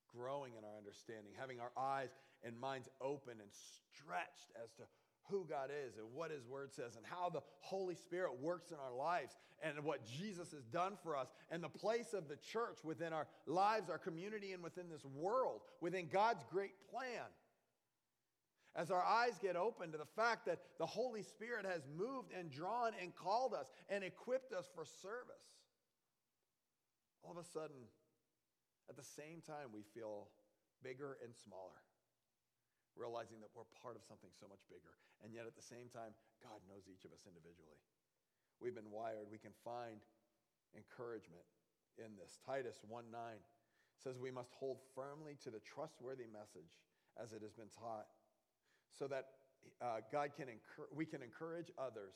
growing 0.08 0.54
in 0.56 0.64
our 0.64 0.78
understanding, 0.78 1.32
having 1.38 1.60
our 1.60 1.72
eyes 1.76 2.10
and 2.44 2.58
minds 2.58 2.88
open 3.00 3.40
and 3.40 3.50
stretched 3.52 4.52
as 4.62 4.72
to 4.78 4.82
who 5.30 5.46
God 5.48 5.70
is 5.70 5.96
and 5.96 6.06
what 6.14 6.30
His 6.30 6.44
Word 6.46 6.72
says 6.72 6.96
and 6.96 7.04
how 7.06 7.30
the 7.30 7.42
Holy 7.60 7.94
Spirit 7.94 8.40
works 8.40 8.70
in 8.70 8.76
our 8.78 8.94
lives 8.94 9.36
and 9.62 9.84
what 9.84 10.00
Jesus 10.04 10.50
has 10.50 10.64
done 10.64 10.94
for 11.02 11.16
us 11.16 11.28
and 11.50 11.62
the 11.62 11.68
place 11.68 12.12
of 12.12 12.28
the 12.28 12.36
church 12.36 12.78
within 12.84 13.12
our 13.12 13.26
lives, 13.46 13.88
our 13.88 13.98
community, 13.98 14.52
and 14.52 14.62
within 14.62 14.88
this 14.88 15.04
world, 15.04 15.60
within 15.80 16.08
God's 16.12 16.44
great 16.50 16.72
plan. 16.90 17.26
As 18.74 18.90
our 18.90 19.04
eyes 19.04 19.38
get 19.40 19.54
open 19.54 19.92
to 19.92 19.98
the 19.98 20.08
fact 20.16 20.46
that 20.46 20.60
the 20.78 20.86
Holy 20.86 21.22
Spirit 21.22 21.66
has 21.66 21.82
moved 21.96 22.32
and 22.32 22.50
drawn 22.50 22.92
and 23.00 23.14
called 23.14 23.52
us 23.52 23.70
and 23.90 24.02
equipped 24.02 24.52
us 24.52 24.68
for 24.74 24.84
service, 24.84 25.60
all 27.22 27.32
of 27.32 27.38
a 27.38 27.44
sudden, 27.44 27.84
at 28.88 28.96
the 28.96 29.04
same 29.04 29.40
time, 29.44 29.68
we 29.72 29.82
feel 29.94 30.28
bigger 30.82 31.18
and 31.22 31.34
smaller 31.36 31.84
realizing 32.96 33.40
that 33.40 33.48
we're 33.56 33.68
part 33.80 33.96
of 33.96 34.04
something 34.04 34.28
so 34.36 34.44
much 34.48 34.60
bigger. 34.68 34.92
And 35.24 35.32
yet 35.32 35.48
at 35.48 35.56
the 35.56 35.64
same 35.64 35.88
time, 35.88 36.12
God 36.44 36.60
knows 36.68 36.84
each 36.90 37.08
of 37.08 37.12
us 37.14 37.24
individually. 37.24 37.78
We've 38.60 38.76
been 38.76 38.92
wired, 38.92 39.32
we 39.32 39.40
can 39.40 39.54
find 39.64 40.02
encouragement 40.76 41.46
in 41.98 42.14
this. 42.16 42.38
Titus 42.44 42.80
1 42.84 43.10
9 43.10 43.20
says 43.96 44.18
we 44.18 44.32
must 44.32 44.52
hold 44.56 44.80
firmly 44.94 45.38
to 45.44 45.50
the 45.50 45.62
trustworthy 45.62 46.26
message 46.28 46.80
as 47.20 47.32
it 47.32 47.44
has 47.44 47.52
been 47.52 47.70
taught, 47.70 48.08
so 48.92 49.08
that 49.08 49.40
uh, 49.80 50.04
God 50.10 50.30
can 50.36 50.46
encur- 50.46 50.90
we 50.94 51.06
can 51.06 51.22
encourage 51.22 51.70
others 51.78 52.14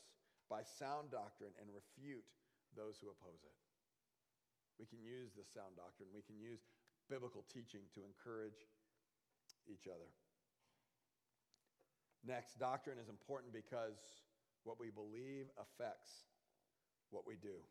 by 0.49 0.63
sound 0.63 1.11
doctrine 1.11 1.51
and 1.59 1.67
refute 1.73 2.31
those 2.77 3.01
who 3.01 3.11
oppose 3.11 3.43
it. 3.43 3.57
We 4.79 4.87
can 4.87 5.01
use 5.01 5.33
the 5.35 5.45
sound 5.45 5.75
doctrine, 5.77 6.09
we 6.15 6.23
can 6.23 6.39
use 6.39 6.61
biblical 7.09 7.45
teaching 7.53 7.87
to 7.95 8.05
encourage 8.05 8.67
each 9.67 9.87
other. 9.87 10.11
Next, 12.27 12.59
doctrine 12.59 12.99
is 12.99 13.09
important 13.09 13.53
because 13.53 14.27
what 14.65 14.81
we 14.81 14.91
believe 14.91 15.47
affects 15.59 16.11
what 17.11 17.23
we 17.27 17.37
do. 17.37 17.63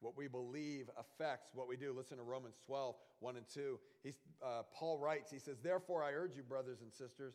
What 0.00 0.16
we 0.16 0.28
believe 0.28 0.90
affects 0.98 1.50
what 1.54 1.68
we 1.68 1.76
do. 1.76 1.92
Listen 1.92 2.16
to 2.16 2.22
Romans 2.22 2.56
12, 2.66 2.96
1 3.20 3.36
and 3.36 3.46
2. 3.52 3.78
He's, 4.02 4.16
uh, 4.42 4.62
Paul 4.74 4.98
writes, 4.98 5.30
he 5.30 5.38
says, 5.38 5.58
Therefore, 5.62 6.02
I 6.02 6.12
urge 6.12 6.36
you, 6.36 6.42
brothers 6.42 6.80
and 6.80 6.92
sisters, 6.92 7.34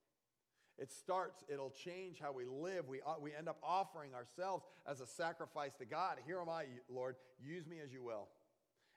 It 0.81 0.91
starts, 0.91 1.43
it'll 1.47 1.69
change 1.69 2.17
how 2.19 2.31
we 2.31 2.45
live. 2.45 2.87
We, 2.87 3.01
uh, 3.05 3.13
we 3.21 3.35
end 3.35 3.47
up 3.47 3.59
offering 3.63 4.15
ourselves 4.15 4.65
as 4.87 4.99
a 4.99 5.05
sacrifice 5.05 5.75
to 5.75 5.85
God. 5.85 6.17
Here 6.25 6.39
am 6.41 6.49
I, 6.49 6.65
Lord. 6.89 7.17
Use 7.39 7.67
me 7.67 7.77
as 7.85 7.93
you 7.93 8.01
will. 8.01 8.27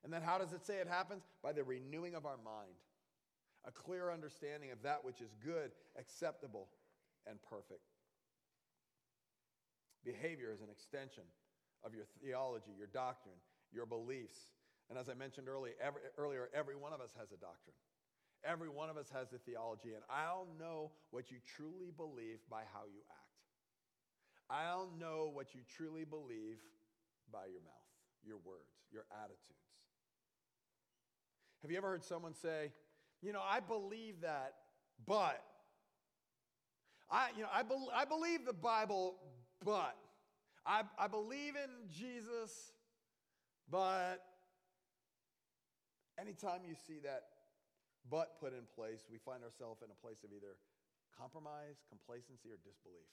And 0.03 0.11
then 0.11 0.23
how 0.23 0.39
does 0.39 0.55
it 0.55 0.65
say 0.65 0.77
it 0.77 0.89
happens? 0.89 1.25
By 1.43 1.53
the 1.53 1.63
renewing 1.63 2.15
of 2.15 2.25
our 2.25 2.39
mind, 2.43 2.73
a 3.67 3.71
clear 3.71 4.11
understanding 4.11 4.71
of 4.71 4.81
that 4.83 5.05
which 5.05 5.21
is 5.21 5.35
good, 5.45 5.73
acceptable, 5.99 6.69
and 7.27 7.39
perfect. 7.43 7.85
Behavior 10.07 10.53
is 10.55 10.63
an 10.63 10.69
extension 10.71 11.25
of 11.85 11.95
your 11.95 12.07
theology, 12.23 12.73
your 12.79 12.87
doctrine, 12.87 13.37
your 13.73 13.85
beliefs. 13.85 14.39
And 14.89 14.99
as 14.99 15.11
I 15.11 15.15
mentioned 15.15 15.49
earlier, 15.49 15.75
every, 15.83 16.01
earlier, 16.17 16.49
every 16.55 16.77
one 16.77 16.95
of 16.95 17.03
us 17.03 17.13
has 17.19 17.29
a 17.33 17.37
doctrine. 17.37 17.77
Every 18.47 18.69
one 18.69 18.91
of 18.91 18.97
us 18.97 19.11
has 19.13 19.33
a 19.33 19.39
theology, 19.39 19.95
and 19.95 20.03
I'll 20.11 20.47
know 20.59 20.91
what 21.11 21.31
you 21.31 21.39
truly 21.57 21.91
believe 21.97 22.39
by 22.51 22.63
how 22.73 22.85
you 22.85 23.01
act. 23.11 23.25
I'll 24.51 24.91
know 25.01 25.31
what 25.33 25.55
you 25.55 25.61
truly 25.77 26.05
believe 26.05 26.59
by 27.33 27.47
your 27.51 27.63
mouth, 27.63 27.73
your 28.23 28.37
words, 28.45 28.69
your 28.93 29.05
attitudes. 29.11 29.41
Have 31.63 31.71
you 31.71 31.79
ever 31.79 31.89
heard 31.89 32.05
someone 32.05 32.35
say, 32.35 32.73
you 33.23 33.33
know, 33.33 33.41
I 33.43 33.61
believe 33.61 34.21
that, 34.21 34.55
but 35.07 35.43
I, 37.11 37.29
you 37.37 37.43
know, 37.43 37.49
I, 37.53 37.63
be, 37.63 37.75
I 37.95 38.05
believe 38.05 38.45
the 38.45 38.53
Bible, 38.53 39.15
but 39.65 39.97
I, 40.67 40.83
I 40.99 41.09
believe 41.09 41.55
in 41.57 41.89
Jesus, 41.91 42.73
but 43.71 44.19
anytime 46.21 46.61
you 46.67 46.75
see 46.87 46.99
that 47.05 47.25
but 48.11 48.41
put 48.41 48.53
in 48.53 48.69
place, 48.77 49.09
we 49.09 49.19
find 49.19 49.41
ourselves 49.43 49.81
in 49.81 49.89
a 49.89 49.99
place 49.99 50.25
of 50.25 50.31
either 50.33 50.61
compromise, 51.17 51.81
complacency, 51.89 52.53
or 52.53 52.61
disbelief. 52.61 53.09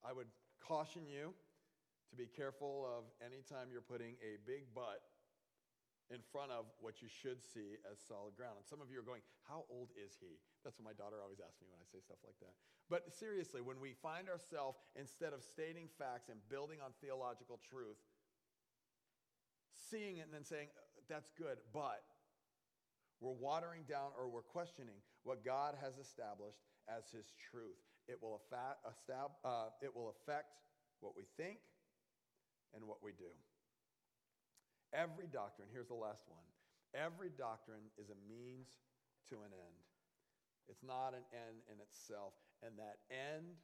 I 0.00 0.14
would 0.14 0.30
caution 0.62 1.04
you 1.04 1.34
to 2.10 2.14
be 2.16 2.30
careful 2.30 2.88
of 2.88 3.04
anytime 3.20 3.68
you're 3.68 3.84
putting 3.84 4.16
a 4.24 4.40
big 4.46 4.70
but 4.72 5.04
in 6.08 6.24
front 6.32 6.48
of 6.48 6.64
what 6.80 7.04
you 7.04 7.08
should 7.08 7.44
see 7.44 7.76
as 7.84 8.00
solid 8.00 8.32
ground. 8.32 8.56
And 8.56 8.64
some 8.64 8.80
of 8.80 8.88
you 8.88 8.96
are 8.96 9.04
going, 9.04 9.20
How 9.44 9.68
old 9.68 9.92
is 9.92 10.16
he? 10.16 10.40
That's 10.64 10.80
what 10.80 10.88
my 10.88 10.96
daughter 10.96 11.20
always 11.20 11.40
asks 11.40 11.60
me 11.60 11.68
when 11.68 11.84
I 11.84 11.88
say 11.88 12.00
stuff 12.00 12.20
like 12.24 12.38
that. 12.40 12.56
But 12.88 13.12
seriously, 13.12 13.60
when 13.60 13.76
we 13.76 13.92
find 13.92 14.32
ourselves, 14.32 14.80
instead 14.96 15.36
of 15.36 15.44
stating 15.44 15.92
facts 16.00 16.32
and 16.32 16.40
building 16.48 16.80
on 16.80 16.96
theological 17.04 17.60
truth, 17.60 18.00
seeing 19.76 20.16
it 20.16 20.24
and 20.24 20.32
then 20.32 20.48
saying, 20.48 20.72
That's 21.12 21.28
good, 21.36 21.60
but 21.76 22.07
we're 23.20 23.36
watering 23.36 23.82
down 23.88 24.14
or 24.18 24.28
we're 24.28 24.46
questioning 24.46 24.98
what 25.24 25.44
God 25.44 25.74
has 25.80 25.98
established 25.98 26.62
as 26.88 27.10
His 27.10 27.26
truth. 27.50 27.78
It 28.08 28.16
will, 28.22 28.40
affect, 28.40 28.86
uh, 29.44 29.74
it 29.82 29.94
will 29.94 30.14
affect 30.16 30.56
what 31.00 31.12
we 31.16 31.24
think 31.36 31.58
and 32.74 32.84
what 32.86 33.02
we 33.02 33.12
do. 33.12 33.30
Every 34.94 35.28
doctrine, 35.28 35.68
here's 35.72 35.88
the 35.88 35.98
last 35.98 36.24
one 36.28 36.44
every 36.96 37.28
doctrine 37.36 37.84
is 38.00 38.08
a 38.08 38.18
means 38.24 38.80
to 39.28 39.44
an 39.44 39.52
end. 39.52 39.78
It's 40.68 40.80
not 40.80 41.12
an 41.12 41.24
end 41.32 41.60
in 41.68 41.76
itself. 41.84 42.32
And 42.64 42.72
that 42.80 43.00
end 43.12 43.60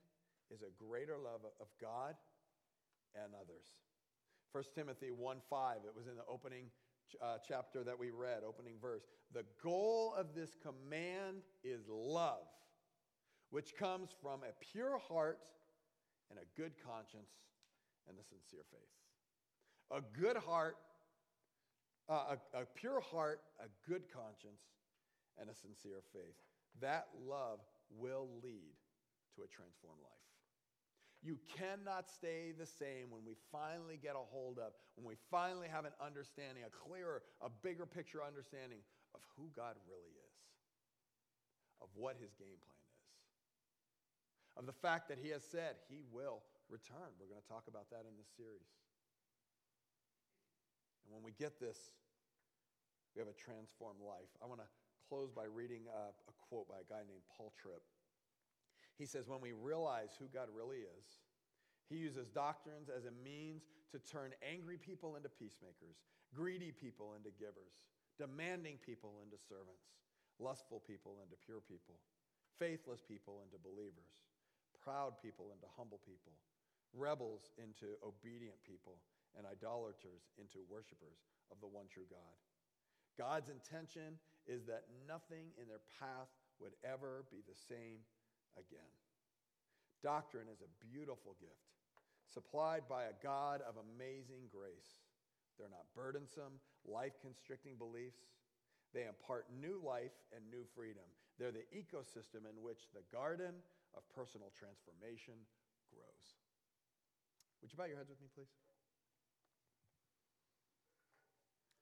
is 0.53 0.61
a 0.61 0.73
greater 0.77 1.17
love 1.17 1.45
of 1.61 1.69
God 1.81 2.17
and 3.17 3.33
others. 3.33 3.81
1 4.53 4.65
Timothy 4.75 5.11
1 5.11 5.41
5, 5.51 5.89
it 5.89 5.97
was 5.97 6.07
in 6.07 6.17
the 6.17 6.27
opening 6.29 6.71
uh, 7.23 7.39
chapter 7.47 7.85
that 7.85 7.99
we 7.99 8.11
read, 8.11 8.43
opening 8.47 8.75
verse. 8.81 9.03
The 9.33 9.45
goal 9.63 10.15
of 10.17 10.35
this 10.35 10.57
command 10.63 11.43
is 11.63 11.83
love, 11.89 12.47
which 13.51 13.77
comes 13.77 14.11
from 14.23 14.41
a 14.43 14.53
pure 14.73 14.99
heart 14.99 15.39
and 16.31 16.39
a 16.39 16.61
good 16.61 16.73
conscience 16.85 17.31
and 18.09 18.17
a 18.19 18.23
sincere 18.23 18.65
faith. 18.71 18.81
A 19.91 20.01
good 20.19 20.37
heart, 20.37 20.77
uh, 22.09 22.37
a, 22.55 22.63
a 22.63 22.65
pure 22.75 23.01
heart, 23.01 23.41
a 23.61 23.69
good 23.89 24.03
conscience, 24.13 24.63
and 25.39 25.49
a 25.51 25.55
sincere 25.55 26.03
faith. 26.13 26.37
That 26.81 27.07
love 27.27 27.61
will 27.91 28.29
lead 28.43 28.75
to 29.37 29.43
a 29.43 29.49
transformed 29.49 30.01
life. 30.03 30.34
You 31.25 31.41
cannot 31.49 32.13
stay 32.13 32.53
the 32.53 32.69
same 32.69 33.09
when 33.09 33.25
we 33.25 33.33
finally 33.49 33.97
get 33.97 34.13
a 34.13 34.21
hold 34.21 34.61
of, 34.61 34.77
when 35.01 35.09
we 35.09 35.17
finally 35.33 35.73
have 35.73 35.89
an 35.89 35.97
understanding, 35.97 36.69
a 36.69 36.73
clearer, 36.73 37.25
a 37.41 37.49
bigger 37.49 37.89
picture 37.89 38.21
understanding 38.21 38.85
of 39.17 39.25
who 39.33 39.49
God 39.57 39.73
really 39.89 40.13
is, 40.13 40.37
of 41.81 41.89
what 41.97 42.21
his 42.21 42.37
game 42.37 42.61
plan 42.61 42.85
is, 42.93 43.01
of 44.61 44.69
the 44.69 44.77
fact 44.77 45.09
that 45.09 45.17
he 45.17 45.33
has 45.33 45.41
said 45.41 45.81
he 45.89 46.05
will 46.13 46.45
return. 46.69 47.09
We're 47.17 47.33
going 47.33 47.41
to 47.41 47.49
talk 47.49 47.73
about 47.73 47.89
that 47.89 48.05
in 48.05 48.13
this 48.21 48.29
series. 48.37 48.69
And 51.09 51.17
when 51.17 51.25
we 51.25 51.33
get 51.41 51.57
this, 51.57 51.81
we 53.17 53.25
have 53.25 53.33
a 53.33 53.39
transformed 53.41 54.05
life. 54.05 54.29
I 54.45 54.47
want 54.47 54.61
to 54.61 54.69
close 55.09 55.33
by 55.33 55.49
reading 55.49 55.89
a, 55.89 56.13
a 56.13 56.35
quote 56.49 56.69
by 56.69 56.85
a 56.85 56.87
guy 56.89 57.01
named 57.09 57.25
Paul 57.33 57.53
Tripp. 57.57 57.81
He 58.99 59.07
says, 59.07 59.29
when 59.29 59.41
we 59.41 59.53
realize 59.53 60.15
who 60.19 60.27
God 60.33 60.49
really 60.55 60.87
is, 60.87 61.07
he 61.91 61.97
uses 61.97 62.29
doctrines 62.29 62.89
as 62.89 63.05
a 63.05 63.15
means 63.23 63.69
to 63.93 63.99
turn 63.99 64.33
angry 64.41 64.79
people 64.79 65.17
into 65.17 65.29
peacemakers, 65.29 66.01
greedy 66.33 66.73
people 66.73 67.15
into 67.15 67.31
givers, 67.37 67.85
demanding 68.17 68.79
people 68.81 69.21
into 69.23 69.37
servants, 69.37 69.93
lustful 70.39 70.81
people 70.87 71.21
into 71.23 71.37
pure 71.45 71.61
people, 71.61 71.99
faithless 72.59 73.03
people 73.03 73.43
into 73.43 73.59
believers, 73.61 74.25
proud 74.79 75.19
people 75.21 75.51
into 75.53 75.67
humble 75.77 76.01
people, 76.07 76.33
rebels 76.95 77.51
into 77.59 77.99
obedient 78.07 78.59
people, 78.63 78.99
and 79.35 79.47
idolaters 79.47 80.31
into 80.39 80.63
worshipers 80.71 81.27
of 81.51 81.59
the 81.59 81.67
one 81.67 81.91
true 81.91 82.07
God. 82.07 82.35
God's 83.19 83.51
intention 83.51 84.19
is 84.47 84.65
that 84.67 84.87
nothing 85.07 85.51
in 85.59 85.67
their 85.67 85.83
path 85.99 86.31
would 86.63 86.79
ever 86.87 87.27
be 87.31 87.43
the 87.43 87.55
same 87.55 88.07
again. 88.57 88.93
Doctrine 90.05 90.53
is 90.53 90.61
a 90.61 90.75
beautiful 90.85 91.33
gift, 91.41 91.73
supplied 92.29 92.85
by 92.85 93.09
a 93.09 93.17
God 93.25 93.65
of 93.65 93.81
amazing 93.81 94.53
grace. 94.53 95.01
They're 95.57 95.73
not 95.73 95.89
burdensome, 95.97 96.61
life 96.85 97.17
constricting 97.25 97.81
beliefs. 97.81 98.21
They 98.93 99.09
impart 99.09 99.49
new 99.49 99.81
life 99.81 100.15
and 100.35 100.45
new 100.53 100.67
freedom. 100.77 101.07
They're 101.39 101.57
the 101.57 101.67
ecosystem 101.73 102.47
in 102.47 102.61
which 102.63 102.91
the 102.93 103.03
garden 103.11 103.59
of 103.97 104.07
personal 104.13 104.53
transformation 104.55 105.35
grows. 105.91 106.27
Would 107.63 107.73
you 107.73 107.79
bow 107.81 107.89
your 107.89 107.99
heads 107.99 108.13
with 108.13 108.21
me, 108.21 108.29
please? 108.35 108.53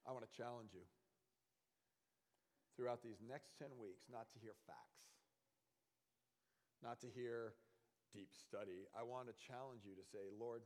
I 0.07 0.11
want 0.11 0.23
to 0.23 0.31
challenge 0.31 0.71
you 0.71 0.87
throughout 2.75 3.03
these 3.03 3.21
next 3.21 3.55
10 3.59 3.67
weeks 3.77 4.07
not 4.09 4.31
to 4.33 4.37
hear 4.41 4.55
facts 4.65 5.12
not 6.83 6.99
to 7.01 7.07
hear 7.07 7.55
deep 8.11 8.29
study. 8.35 8.85
I 8.91 9.01
want 9.07 9.31
to 9.31 9.35
challenge 9.39 9.87
you 9.87 9.95
to 9.95 10.03
say, 10.03 10.27
Lord, 10.35 10.61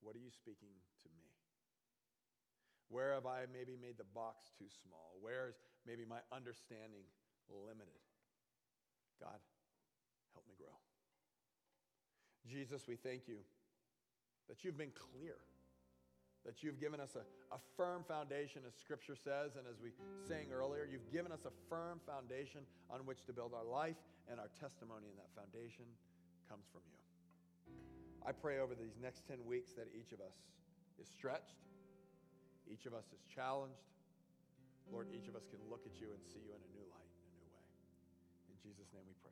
what 0.00 0.14
are 0.14 0.22
you 0.22 0.30
speaking 0.30 0.72
to 1.02 1.08
me? 1.18 1.28
Where 2.88 3.12
have 3.14 3.26
I 3.26 3.50
maybe 3.50 3.74
made 3.74 3.98
the 3.98 4.08
box 4.14 4.50
too 4.56 4.70
small? 4.70 5.18
Where 5.20 5.50
is 5.50 5.58
maybe 5.86 6.06
my 6.06 6.22
understanding 6.30 7.04
limited? 7.50 8.00
God, 9.18 9.38
help 10.32 10.46
me 10.48 10.54
grow. 10.56 10.74
Jesus, 12.48 12.88
we 12.88 12.96
thank 12.96 13.28
you 13.28 13.42
that 14.48 14.64
you've 14.64 14.78
been 14.78 14.94
clear 14.94 15.36
that 16.46 16.62
you've 16.62 16.80
given 16.80 17.00
us 17.00 17.16
a, 17.16 17.24
a 17.54 17.60
firm 17.76 18.04
foundation, 18.08 18.62
as 18.66 18.72
Scripture 18.74 19.16
says, 19.16 19.56
and 19.60 19.68
as 19.68 19.76
we 19.82 19.92
sang 20.26 20.48
earlier, 20.52 20.88
you've 20.88 21.12
given 21.12 21.32
us 21.32 21.44
a 21.44 21.52
firm 21.68 22.00
foundation 22.08 22.64
on 22.88 23.04
which 23.04 23.26
to 23.26 23.32
build 23.32 23.52
our 23.52 23.64
life, 23.64 23.96
and 24.30 24.38
our 24.38 24.48
testimony 24.56 25.10
and 25.10 25.18
that 25.18 25.28
foundation 25.34 25.84
comes 26.48 26.64
from 26.70 26.80
you. 26.86 27.00
I 28.24 28.32
pray 28.32 28.60
over 28.60 28.74
these 28.78 28.94
next 29.02 29.26
10 29.26 29.42
weeks 29.44 29.72
that 29.74 29.88
each 29.90 30.12
of 30.12 30.20
us 30.20 30.36
is 31.00 31.08
stretched, 31.08 31.58
each 32.70 32.86
of 32.86 32.94
us 32.94 33.10
is 33.12 33.20
challenged. 33.26 33.90
Lord, 34.92 35.06
each 35.14 35.28
of 35.28 35.36
us 35.36 35.46
can 35.46 35.60
look 35.70 35.86
at 35.86 36.00
you 36.00 36.10
and 36.10 36.22
see 36.26 36.42
you 36.42 36.50
in 36.50 36.62
a 36.62 36.70
new 36.74 36.86
light, 36.90 37.10
in 37.22 37.30
a 37.30 37.38
new 37.38 37.50
way. 37.54 37.66
In 38.50 38.56
Jesus' 38.58 38.90
name 38.90 39.06
we 39.06 39.14
pray. 39.22 39.29